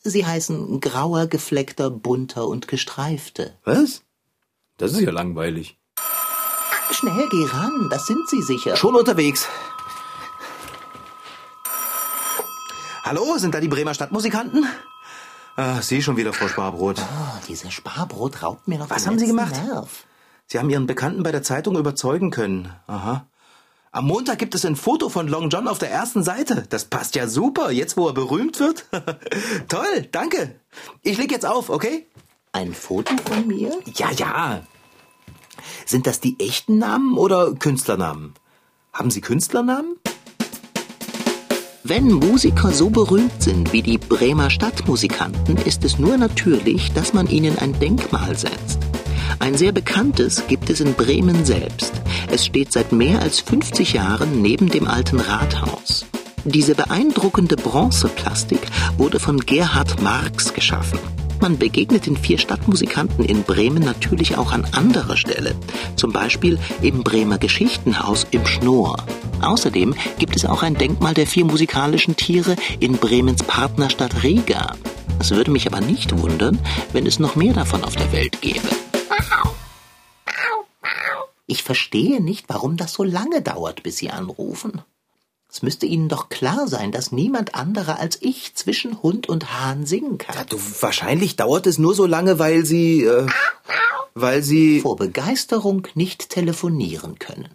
Sie 0.01 0.25
heißen 0.25 0.79
grauer, 0.79 1.27
gefleckter, 1.27 1.89
bunter 1.89 2.47
und 2.47 2.67
gestreifte. 2.67 3.57
Was? 3.65 4.03
Das 4.77 4.93
ist 4.93 5.01
ja 5.01 5.11
langweilig. 5.11 5.77
Schnell, 6.91 7.27
geh 7.29 7.45
ran, 7.45 7.87
das 7.91 8.07
sind 8.07 8.27
sie 8.29 8.41
sicher. 8.41 8.75
Schon 8.77 8.95
unterwegs. 8.95 9.47
Hallo, 13.03 13.37
sind 13.37 13.53
da 13.53 13.59
die 13.59 13.67
Bremer 13.67 13.93
Stadtmusikanten? 13.93 14.65
Ah, 15.55 15.81
Sie 15.81 16.01
schon 16.01 16.15
wieder, 16.15 16.31
Frau 16.31 16.47
Sparbrot. 16.47 16.99
Oh, 16.99 17.45
dieser 17.47 17.69
Sparbrot 17.69 18.41
raubt 18.41 18.67
mir 18.67 18.79
noch 18.79 18.89
Was 18.89 19.05
haben 19.05 19.19
Sie 19.19 19.27
gemacht? 19.27 19.53
Nerv. 19.65 20.05
Sie 20.45 20.57
haben 20.57 20.69
Ihren 20.69 20.87
Bekannten 20.87 21.23
bei 21.23 21.31
der 21.31 21.43
Zeitung 21.43 21.77
überzeugen 21.77 22.31
können. 22.31 22.73
Aha. 22.87 23.27
Am 23.91 24.05
Montag 24.05 24.37
gibt 24.37 24.53
es 24.53 24.65
ein 24.65 24.75
Foto 24.75 25.09
von 25.09 25.27
Long 25.27 25.49
John 25.49 25.67
auf 25.67 25.79
der 25.79 25.89
ersten 25.89 26.23
Seite. 26.23 26.63
Das 26.69 26.85
passt 26.85 27.15
ja 27.15 27.27
super, 27.27 27.71
jetzt 27.71 27.97
wo 27.97 28.07
er 28.07 28.13
berühmt 28.13 28.59
wird. 28.59 28.85
Toll, 29.67 30.07
danke. 30.11 30.59
Ich 31.01 31.17
leg 31.17 31.31
jetzt 31.31 31.45
auf, 31.45 31.69
okay? 31.69 32.05
Ein 32.51 32.75
Foto 32.75 33.15
von 33.25 33.47
mir? 33.47 33.71
Ja, 33.95 34.11
ja. 34.11 34.61
Sind 35.87 36.05
das 36.05 36.19
die 36.19 36.39
echten 36.39 36.77
Namen 36.77 37.17
oder 37.17 37.53
Künstlernamen? 37.53 38.35
Haben 38.93 39.09
Sie 39.09 39.21
Künstlernamen? 39.21 39.95
Wenn 41.83 42.11
Musiker 42.11 42.71
so 42.71 42.91
berühmt 42.91 43.41
sind 43.41 43.73
wie 43.73 43.81
die 43.81 43.97
Bremer 43.97 44.51
Stadtmusikanten, 44.51 45.57
ist 45.57 45.83
es 45.83 45.97
nur 45.97 46.17
natürlich, 46.17 46.93
dass 46.93 47.13
man 47.13 47.27
ihnen 47.27 47.57
ein 47.57 47.79
Denkmal 47.79 48.37
setzt. 48.37 48.78
Ein 49.39 49.55
sehr 49.55 49.71
bekanntes 49.71 50.43
gibt 50.47 50.69
es 50.69 50.81
in 50.81 50.93
Bremen 50.93 51.45
selbst. 51.45 51.93
Es 52.29 52.45
steht 52.45 52.73
seit 52.73 52.91
mehr 52.91 53.21
als 53.21 53.39
50 53.39 53.93
Jahren 53.93 54.41
neben 54.41 54.69
dem 54.69 54.85
alten 54.85 55.19
Rathaus. 55.19 56.05
Diese 56.43 56.75
beeindruckende 56.75 57.55
Bronzeplastik 57.55 58.59
wurde 58.97 59.19
von 59.19 59.39
Gerhard 59.39 60.01
Marx 60.01 60.53
geschaffen. 60.53 60.99
Man 61.39 61.57
begegnet 61.57 62.05
den 62.05 62.17
vier 62.17 62.37
Stadtmusikanten 62.37 63.23
in 63.23 63.43
Bremen 63.43 63.81
natürlich 63.81 64.37
auch 64.37 64.51
an 64.51 64.67
anderer 64.73 65.15
Stelle, 65.15 65.55
zum 65.95 66.11
Beispiel 66.11 66.59
im 66.81 67.03
Bremer 67.03 67.37
Geschichtenhaus 67.37 68.27
im 68.31 68.45
Schnoor. 68.45 68.97
Außerdem 69.41 69.95
gibt 70.17 70.35
es 70.35 70.45
auch 70.45 70.63
ein 70.63 70.75
Denkmal 70.75 71.13
der 71.13 71.27
vier 71.27 71.45
musikalischen 71.45 72.17
Tiere 72.17 72.57
in 72.81 72.97
Bremens 72.97 73.41
Partnerstadt 73.43 74.21
Riga. 74.21 74.75
Es 75.19 75.31
würde 75.31 75.51
mich 75.51 75.65
aber 75.65 75.79
nicht 75.79 76.17
wundern, 76.17 76.59
wenn 76.91 77.05
es 77.05 77.19
noch 77.19 77.37
mehr 77.37 77.53
davon 77.53 77.85
auf 77.85 77.95
der 77.95 78.11
Welt 78.11 78.41
gäbe. 78.41 78.67
Ich 81.45 81.63
verstehe 81.63 82.21
nicht, 82.21 82.45
warum 82.47 82.77
das 82.77 82.93
so 82.93 83.03
lange 83.03 83.41
dauert, 83.41 83.81
bis 83.83 83.97
Sie 83.97 84.11
anrufen. 84.11 84.83
Es 85.51 85.63
müsste 85.63 85.87
Ihnen 85.87 86.07
doch 86.09 86.29
klar 86.29 86.67
sein, 86.67 86.91
dass 86.91 87.11
niemand 87.11 87.55
anderer 87.55 87.97
als 87.97 88.21
ich 88.21 88.53
zwischen 88.53 89.01
Hund 89.01 89.27
und 89.27 89.51
Hahn 89.51 89.87
singen 89.87 90.19
kann. 90.19 90.35
Ja, 90.35 90.43
du, 90.43 90.59
wahrscheinlich 90.81 91.37
dauert 91.37 91.65
es 91.65 91.79
nur 91.79 91.95
so 91.95 92.05
lange, 92.05 92.37
weil 92.37 92.65
Sie, 92.65 93.03
äh, 93.03 93.25
weil 94.13 94.43
Sie... 94.43 94.81
Vor 94.81 94.95
Begeisterung 94.95 95.87
nicht 95.95 96.29
telefonieren 96.29 97.17
können. 97.17 97.49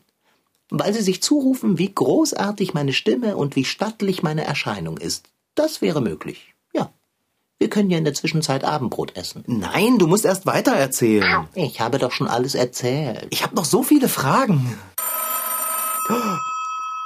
Weil 0.71 0.93
Sie 0.93 1.03
sich 1.03 1.23
zurufen, 1.23 1.79
wie 1.79 1.95
großartig 1.95 2.75
meine 2.75 2.93
Stimme 2.93 3.37
und 3.37 3.55
wie 3.55 3.65
stattlich 3.65 4.25
meine 4.25 4.45
Erscheinung 4.45 4.99
ist. 4.99 5.27
Das 5.55 5.81
wäre 5.81 6.01
möglich. 6.01 6.54
Wir 7.65 7.71
können 7.71 7.89
ja 7.89 7.97
in 7.97 8.05
der 8.05 8.13
Zwischenzeit 8.13 8.63
Abendbrot 8.63 9.17
essen. 9.17 9.43
Nein, 9.47 9.99
du 9.99 10.07
musst 10.07 10.27
erst 10.27 10.45
weiter 10.45 10.73
erzählen. 10.73 11.49
Ich 11.55 11.81
habe 11.81 11.97
doch 11.97 12.13
schon 12.13 12.29
alles 12.29 12.55
erzählt. 12.55 13.27
Ich 13.31 13.43
habe 13.43 13.57
noch 13.57 13.65
so 13.65 13.83
viele 13.83 14.11
Fragen. 14.11 14.79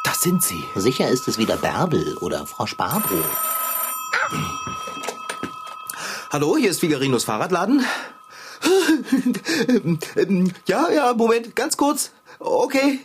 Das 0.03 0.21
sind 0.21 0.43
sie. 0.43 0.61
Sicher 0.75 1.07
ist 1.07 1.29
es 1.29 1.39
wieder 1.39 1.59
Bärbel 1.59 2.17
oder 2.23 2.45
Frau 2.45 2.67
Sparbrot. 2.67 3.23
Hallo, 6.33 6.57
hier 6.57 6.71
ist 6.71 6.81
Figarinos 6.81 7.23
Fahrradladen. 7.23 7.87
Ja, 10.67 10.91
ja, 10.91 11.15
Moment, 11.15 11.55
ganz 11.55 11.77
kurz. 11.77 12.11
Okay. 12.41 12.99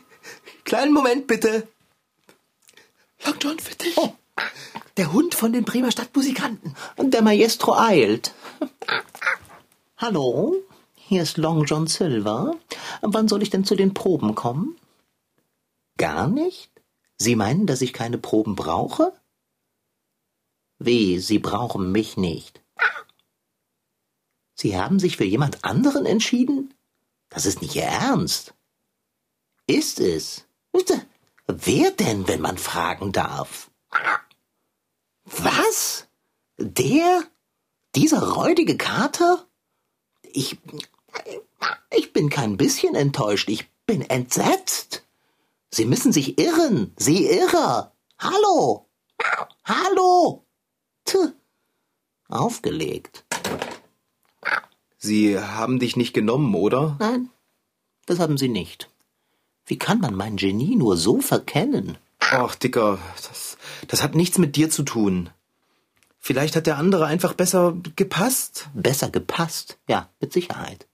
Kleinen 0.64 0.92
Moment, 0.92 1.28
bitte. 1.28 1.68
Long 3.24 3.36
John, 3.40 3.60
für 3.60 3.76
dich. 3.76 3.96
Oh. 3.96 4.12
Der 4.98 5.12
Hund 5.12 5.34
von 5.34 5.52
den 5.52 5.66
Bremer 5.66 5.92
Stadtmusikanten. 5.92 6.76
Und 6.98 7.14
der 7.14 7.24
Maestro 7.24 7.76
eilt. 7.76 8.34
Hallo, 9.98 10.56
hier 10.96 11.24
ist 11.24 11.38
Long 11.38 11.64
John 11.66 11.88
Silver. 11.88 12.56
Wann 13.02 13.28
soll 13.28 13.42
ich 13.42 13.50
denn 13.50 13.66
zu 13.66 13.76
den 13.76 13.94
Proben 13.96 14.36
kommen? 14.36 14.76
Gar 15.98 16.28
nicht? 16.28 16.72
Sie 17.18 17.36
meinen, 17.36 17.66
dass 17.66 17.82
ich 17.82 17.94
keine 17.94 18.18
Proben 18.20 18.56
brauche? 18.56 19.14
Wie, 20.78 21.20
Sie 21.20 21.40
brauchen 21.40 21.92
mich 21.92 22.18
nicht. 22.18 22.62
Sie 24.56 24.78
haben 24.78 25.00
sich 25.00 25.18
für 25.18 25.24
jemand 25.24 25.64
anderen 25.64 26.06
entschieden? 26.06 26.74
Das 27.30 27.46
ist 27.46 27.62
nicht 27.62 27.76
Ihr 27.76 27.84
Ernst. 27.84 28.54
Ist 29.66 30.00
es? 30.00 30.46
Wer 31.48 31.92
denn, 31.92 32.28
wenn 32.28 32.42
man 32.42 32.58
fragen 32.58 33.12
darf? 33.12 33.72
Was? 35.26 36.08
Der? 36.58 37.24
Dieser 37.96 38.34
räudige 38.34 38.78
Kater? 38.78 39.46
Ich. 40.24 40.58
Ich 41.92 42.12
bin 42.12 42.30
kein 42.30 42.58
bisschen 42.58 42.96
enttäuscht, 42.96 43.50
ich 43.50 43.70
bin 43.86 44.02
entsetzt. 44.02 45.04
Sie 45.70 45.86
müssen 45.86 46.12
sich 46.12 46.38
irren, 46.40 46.94
Sie 46.98 47.28
Irrer. 47.28 47.94
Hallo. 48.20 48.88
Hallo. 49.66 50.46
Tch. 51.06 51.16
Aufgelegt. 52.30 53.26
Sie 54.98 55.38
haben 55.38 55.80
dich 55.80 55.96
nicht 55.96 56.14
genommen, 56.14 56.56
oder? 56.56 56.96
Nein, 57.00 57.30
das 58.06 58.20
haben 58.20 58.38
Sie 58.38 58.50
nicht. 58.50 58.90
Wie 59.66 59.78
kann 59.78 60.00
man 60.00 60.16
mein 60.16 60.38
Genie 60.38 60.76
nur 60.76 60.98
so 60.98 61.22
verkennen? 61.22 61.98
Ach, 62.20 62.56
Dicker, 62.56 63.00
das, 63.16 63.58
das 63.88 64.04
hat 64.04 64.16
nichts 64.16 64.38
mit 64.38 64.56
dir 64.56 64.70
zu 64.70 64.84
tun. 64.84 65.30
Vielleicht 66.20 66.56
hat 66.56 66.68
der 66.68 66.78
andere 66.78 67.06
einfach 67.06 67.34
besser 67.34 67.76
gepasst. 67.96 68.70
Besser 68.74 69.10
gepasst, 69.10 69.78
ja, 69.88 70.10
mit 70.22 70.32
Sicherheit. 70.32 70.88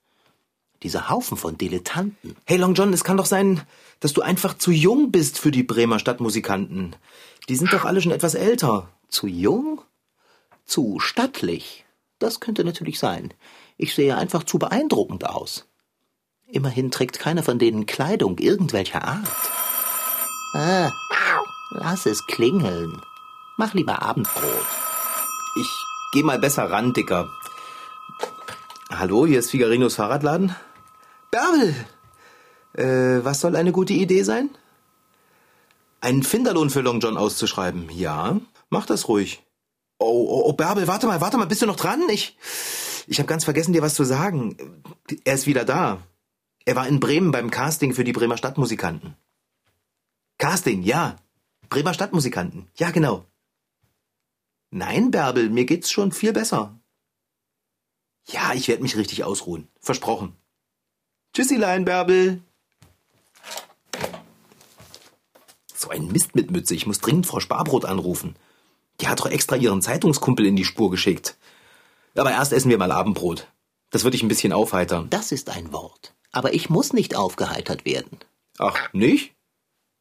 Dieser 0.82 1.10
Haufen 1.10 1.38
von 1.38 1.58
Dilettanten. 1.58 2.36
Hey, 2.46 2.58
Long 2.58 2.74
John, 2.74 2.94
es 2.94 3.04
kann 3.04 3.18
doch 3.18 3.26
sein, 3.26 3.62
dass 4.00 4.14
du 4.14 4.22
einfach 4.22 4.58
zu 4.58 4.72
jung 4.72 5.12
bist 5.12 5.38
für 5.38 5.52
die 5.52 5.64
Bremer 5.64 6.00
Stadtmusikanten. 6.00 6.96
Die 7.48 7.56
sind 7.56 7.74
doch 7.74 7.86
alle 7.86 8.02
schon 8.02 8.12
etwas 8.12 8.34
älter. 8.34 8.90
Zu 9.10 9.28
jung? 9.28 9.82
Zu 10.66 11.00
stattlich? 11.00 11.86
Das 12.18 12.40
könnte 12.40 12.64
natürlich 12.64 13.00
sein. 13.00 13.34
Ich 13.78 13.94
sehe 13.94 14.18
einfach 14.18 14.44
zu 14.44 14.58
beeindruckend 14.58 15.26
aus. 15.28 15.68
Immerhin 16.48 16.92
trägt 16.92 17.20
keiner 17.20 17.44
von 17.44 17.60
denen 17.60 17.86
Kleidung 17.86 18.40
irgendwelcher 18.40 19.04
Art. 19.04 19.30
Ah, 20.54 20.92
lass 21.70 22.06
es 22.06 22.26
klingeln. 22.26 23.02
Mach 23.58 23.74
lieber 23.74 24.02
Abendbrot. 24.02 24.66
Ich 25.60 25.70
geh 26.14 26.24
mal 26.24 26.40
besser 26.40 26.70
ran, 26.70 26.94
Dicker. 26.94 27.30
Hallo, 28.90 29.26
hier 29.26 29.40
ist 29.40 29.52
Figarinos 29.52 29.96
Fahrradladen. 29.96 30.56
Bärbel! 31.32 31.76
Äh, 32.74 33.24
was 33.24 33.42
soll 33.42 33.56
eine 33.56 33.72
gute 33.72 33.94
Idee 33.94 34.24
sein? 34.24 34.50
Einen 36.02 36.24
Finderlohn 36.24 36.70
für 36.70 36.82
Long 36.82 37.00
John 37.00 37.18
auszuschreiben. 37.18 37.90
Ja, 37.92 38.40
mach 38.70 38.86
das 38.86 39.08
ruhig. 39.08 39.44
Oh, 39.98 40.06
oh, 40.06 40.44
oh, 40.46 40.54
Bärbel, 40.54 40.88
warte 40.88 41.08
mal, 41.08 41.20
warte 41.20 41.38
mal, 41.38 41.46
bist 41.46 41.62
du 41.62 41.66
noch 41.66 41.76
dran? 41.76 42.02
Ich, 42.10 42.38
ich 43.06 43.20
habe 43.20 43.28
ganz 43.28 43.44
vergessen, 43.44 43.74
dir 43.74 43.82
was 43.82 43.96
zu 43.96 44.06
sagen. 44.06 44.56
Er 45.26 45.34
ist 45.34 45.46
wieder 45.46 45.66
da. 45.66 46.00
Er 46.66 46.76
war 46.76 46.88
in 46.88 47.00
Bremen 47.00 47.32
beim 47.32 47.52
Casting 47.52 47.94
für 47.94 48.04
die 48.04 48.14
Bremer 48.14 48.38
Stadtmusikanten. 48.38 49.16
Casting, 50.38 50.84
ja. 50.84 51.18
Bremer 51.70 51.94
Stadtmusikanten. 51.94 52.68
Ja, 52.76 52.92
genau. 52.92 53.26
Nein, 54.72 55.12
Bärbel, 55.12 55.50
mir 55.50 55.66
geht's 55.66 55.92
schon 55.92 56.12
viel 56.12 56.34
besser. 56.34 56.80
Ja, 58.28 58.54
ich 58.54 58.68
werde 58.68 58.84
mich 58.84 58.96
richtig 58.96 59.24
ausruhen. 59.24 59.68
Versprochen. 59.80 60.36
Tschüssilein, 61.34 61.86
Bärbel. 61.86 62.42
So 65.74 65.90
ein 65.90 66.08
Mist 66.08 66.36
mit 66.36 66.52
Mütze. 66.52 66.76
Ich 66.76 66.86
muss 66.86 67.00
dringend 67.00 67.26
Frau 67.26 67.40
Sparbrot 67.40 67.86
anrufen. 67.86 68.36
Die 69.00 69.08
hat 69.08 69.20
doch 69.20 69.28
extra 69.28 69.56
ihren 69.56 69.82
Zeitungskumpel 69.82 70.46
in 70.46 70.56
die 70.56 70.66
Spur 70.66 70.92
geschickt. 70.92 71.38
Aber 72.16 72.32
erst 72.32 72.52
essen 72.52 72.70
wir 72.70 72.78
mal 72.78 72.92
Abendbrot. 72.92 73.48
Das 73.92 74.04
würde 74.04 74.18
ich 74.18 74.24
ein 74.24 74.28
bisschen 74.28 74.54
aufheitern. 74.54 75.10
Das 75.10 75.32
ist 75.32 75.50
ein 75.50 75.72
Wort. 75.72 76.14
Aber 76.32 76.54
ich 76.54 76.70
muss 76.70 76.94
nicht 76.94 77.16
aufgeheitert 77.16 77.86
werden. 77.86 78.20
Ach, 78.58 78.92
nicht? 78.94 79.34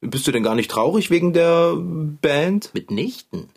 Bist 0.00 0.26
du 0.26 0.32
denn 0.32 0.42
gar 0.42 0.54
nicht 0.54 0.70
traurig 0.70 1.10
wegen 1.10 1.32
der 1.32 1.74
Band? 1.76 2.70
Mitnichten. 2.72 3.48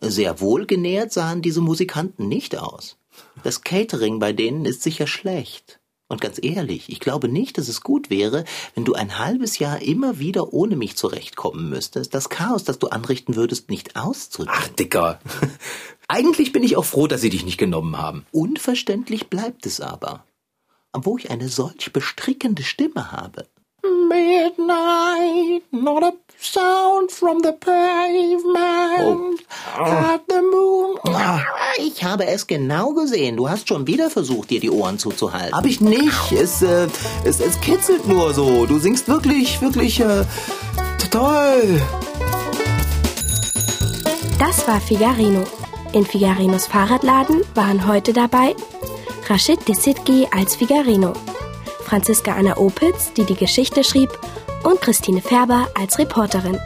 Sehr 0.00 0.40
wohlgenährt 0.40 1.12
sahen 1.12 1.42
diese 1.42 1.60
Musikanten 1.60 2.28
nicht 2.28 2.56
aus. 2.58 2.96
Das 3.42 3.62
Catering 3.62 4.18
bei 4.18 4.32
denen 4.32 4.64
ist 4.64 4.82
sicher 4.82 5.06
schlecht. 5.06 5.80
Und 6.08 6.20
ganz 6.20 6.38
ehrlich, 6.40 6.88
ich 6.88 7.00
glaube 7.00 7.28
nicht, 7.28 7.58
dass 7.58 7.68
es 7.68 7.80
gut 7.80 8.10
wäre, 8.10 8.44
wenn 8.74 8.84
du 8.84 8.94
ein 8.94 9.18
halbes 9.18 9.58
Jahr 9.58 9.82
immer 9.82 10.18
wieder 10.18 10.52
ohne 10.52 10.76
mich 10.76 10.96
zurechtkommen 10.96 11.68
müsstest, 11.68 12.14
das 12.14 12.28
Chaos, 12.28 12.62
das 12.62 12.78
du 12.78 12.88
anrichten 12.88 13.34
würdest, 13.34 13.70
nicht 13.70 13.96
auszudrücken. 13.96 14.54
Ach, 14.56 14.68
Dicker. 14.68 15.20
Eigentlich 16.08 16.52
bin 16.52 16.62
ich 16.62 16.76
auch 16.76 16.84
froh, 16.84 17.08
dass 17.08 17.22
sie 17.22 17.30
dich 17.30 17.44
nicht 17.44 17.58
genommen 17.58 17.98
haben. 17.98 18.24
Unverständlich 18.30 19.28
bleibt 19.28 19.66
es 19.66 19.80
aber. 19.80 20.24
Wo 20.92 21.18
ich 21.18 21.30
eine 21.30 21.48
solch 21.48 21.92
bestrickende 21.92 22.62
Stimme 22.62 23.10
habe. 23.10 23.48
Midnight, 24.08 25.62
not 25.72 26.02
a 26.02 26.12
sound 26.40 27.10
from 27.10 27.40
the 27.40 27.52
pavement. 27.52 29.40
Oh. 29.78 29.84
At 29.84 30.22
the 30.28 30.42
moon. 30.42 30.98
Ich 31.78 32.04
habe 32.04 32.26
es 32.26 32.46
genau 32.46 32.92
gesehen. 32.94 33.36
Du 33.36 33.48
hast 33.48 33.68
schon 33.68 33.86
wieder 33.86 34.10
versucht, 34.10 34.50
dir 34.50 34.60
die 34.60 34.70
Ohren 34.70 34.98
zuzuhalten. 34.98 35.54
Hab 35.54 35.66
ich 35.66 35.80
nicht. 35.80 36.32
Es, 36.32 36.62
äh, 36.62 36.88
es, 37.24 37.40
es 37.40 37.60
kitzelt 37.60 38.06
nur 38.08 38.32
so. 38.34 38.66
Du 38.66 38.78
singst 38.78 39.08
wirklich, 39.08 39.60
wirklich, 39.60 40.00
äh, 40.00 40.24
toll. 41.10 41.80
Das 44.38 44.66
war 44.68 44.80
Figarino. 44.80 45.44
In 45.92 46.04
Figarinos 46.04 46.66
Fahrradladen 46.66 47.42
waren 47.54 47.86
heute 47.86 48.12
dabei 48.12 48.54
Rashid 49.28 49.66
Desitgi 49.66 50.28
als 50.30 50.54
Figarino, 50.54 51.12
Franziska 51.86 52.34
Anna 52.34 52.56
Opitz, 52.56 53.12
die 53.12 53.24
die 53.24 53.36
Geschichte 53.36 53.84
schrieb, 53.84 54.10
und 54.64 54.80
Christine 54.80 55.22
Färber 55.22 55.68
als 55.78 55.98
Reporterin. 56.00 56.58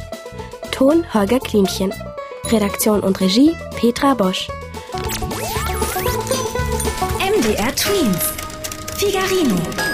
Ton 0.73 1.05
Holger 1.13 1.41
Klimchen. 1.41 1.93
Redaktion 2.51 3.01
und 3.01 3.21
Regie 3.21 3.55
Petra 3.77 4.15
Bosch. 4.15 4.49
MDR 7.21 7.75
Twins. 7.75 8.33
Figarino. 8.97 9.90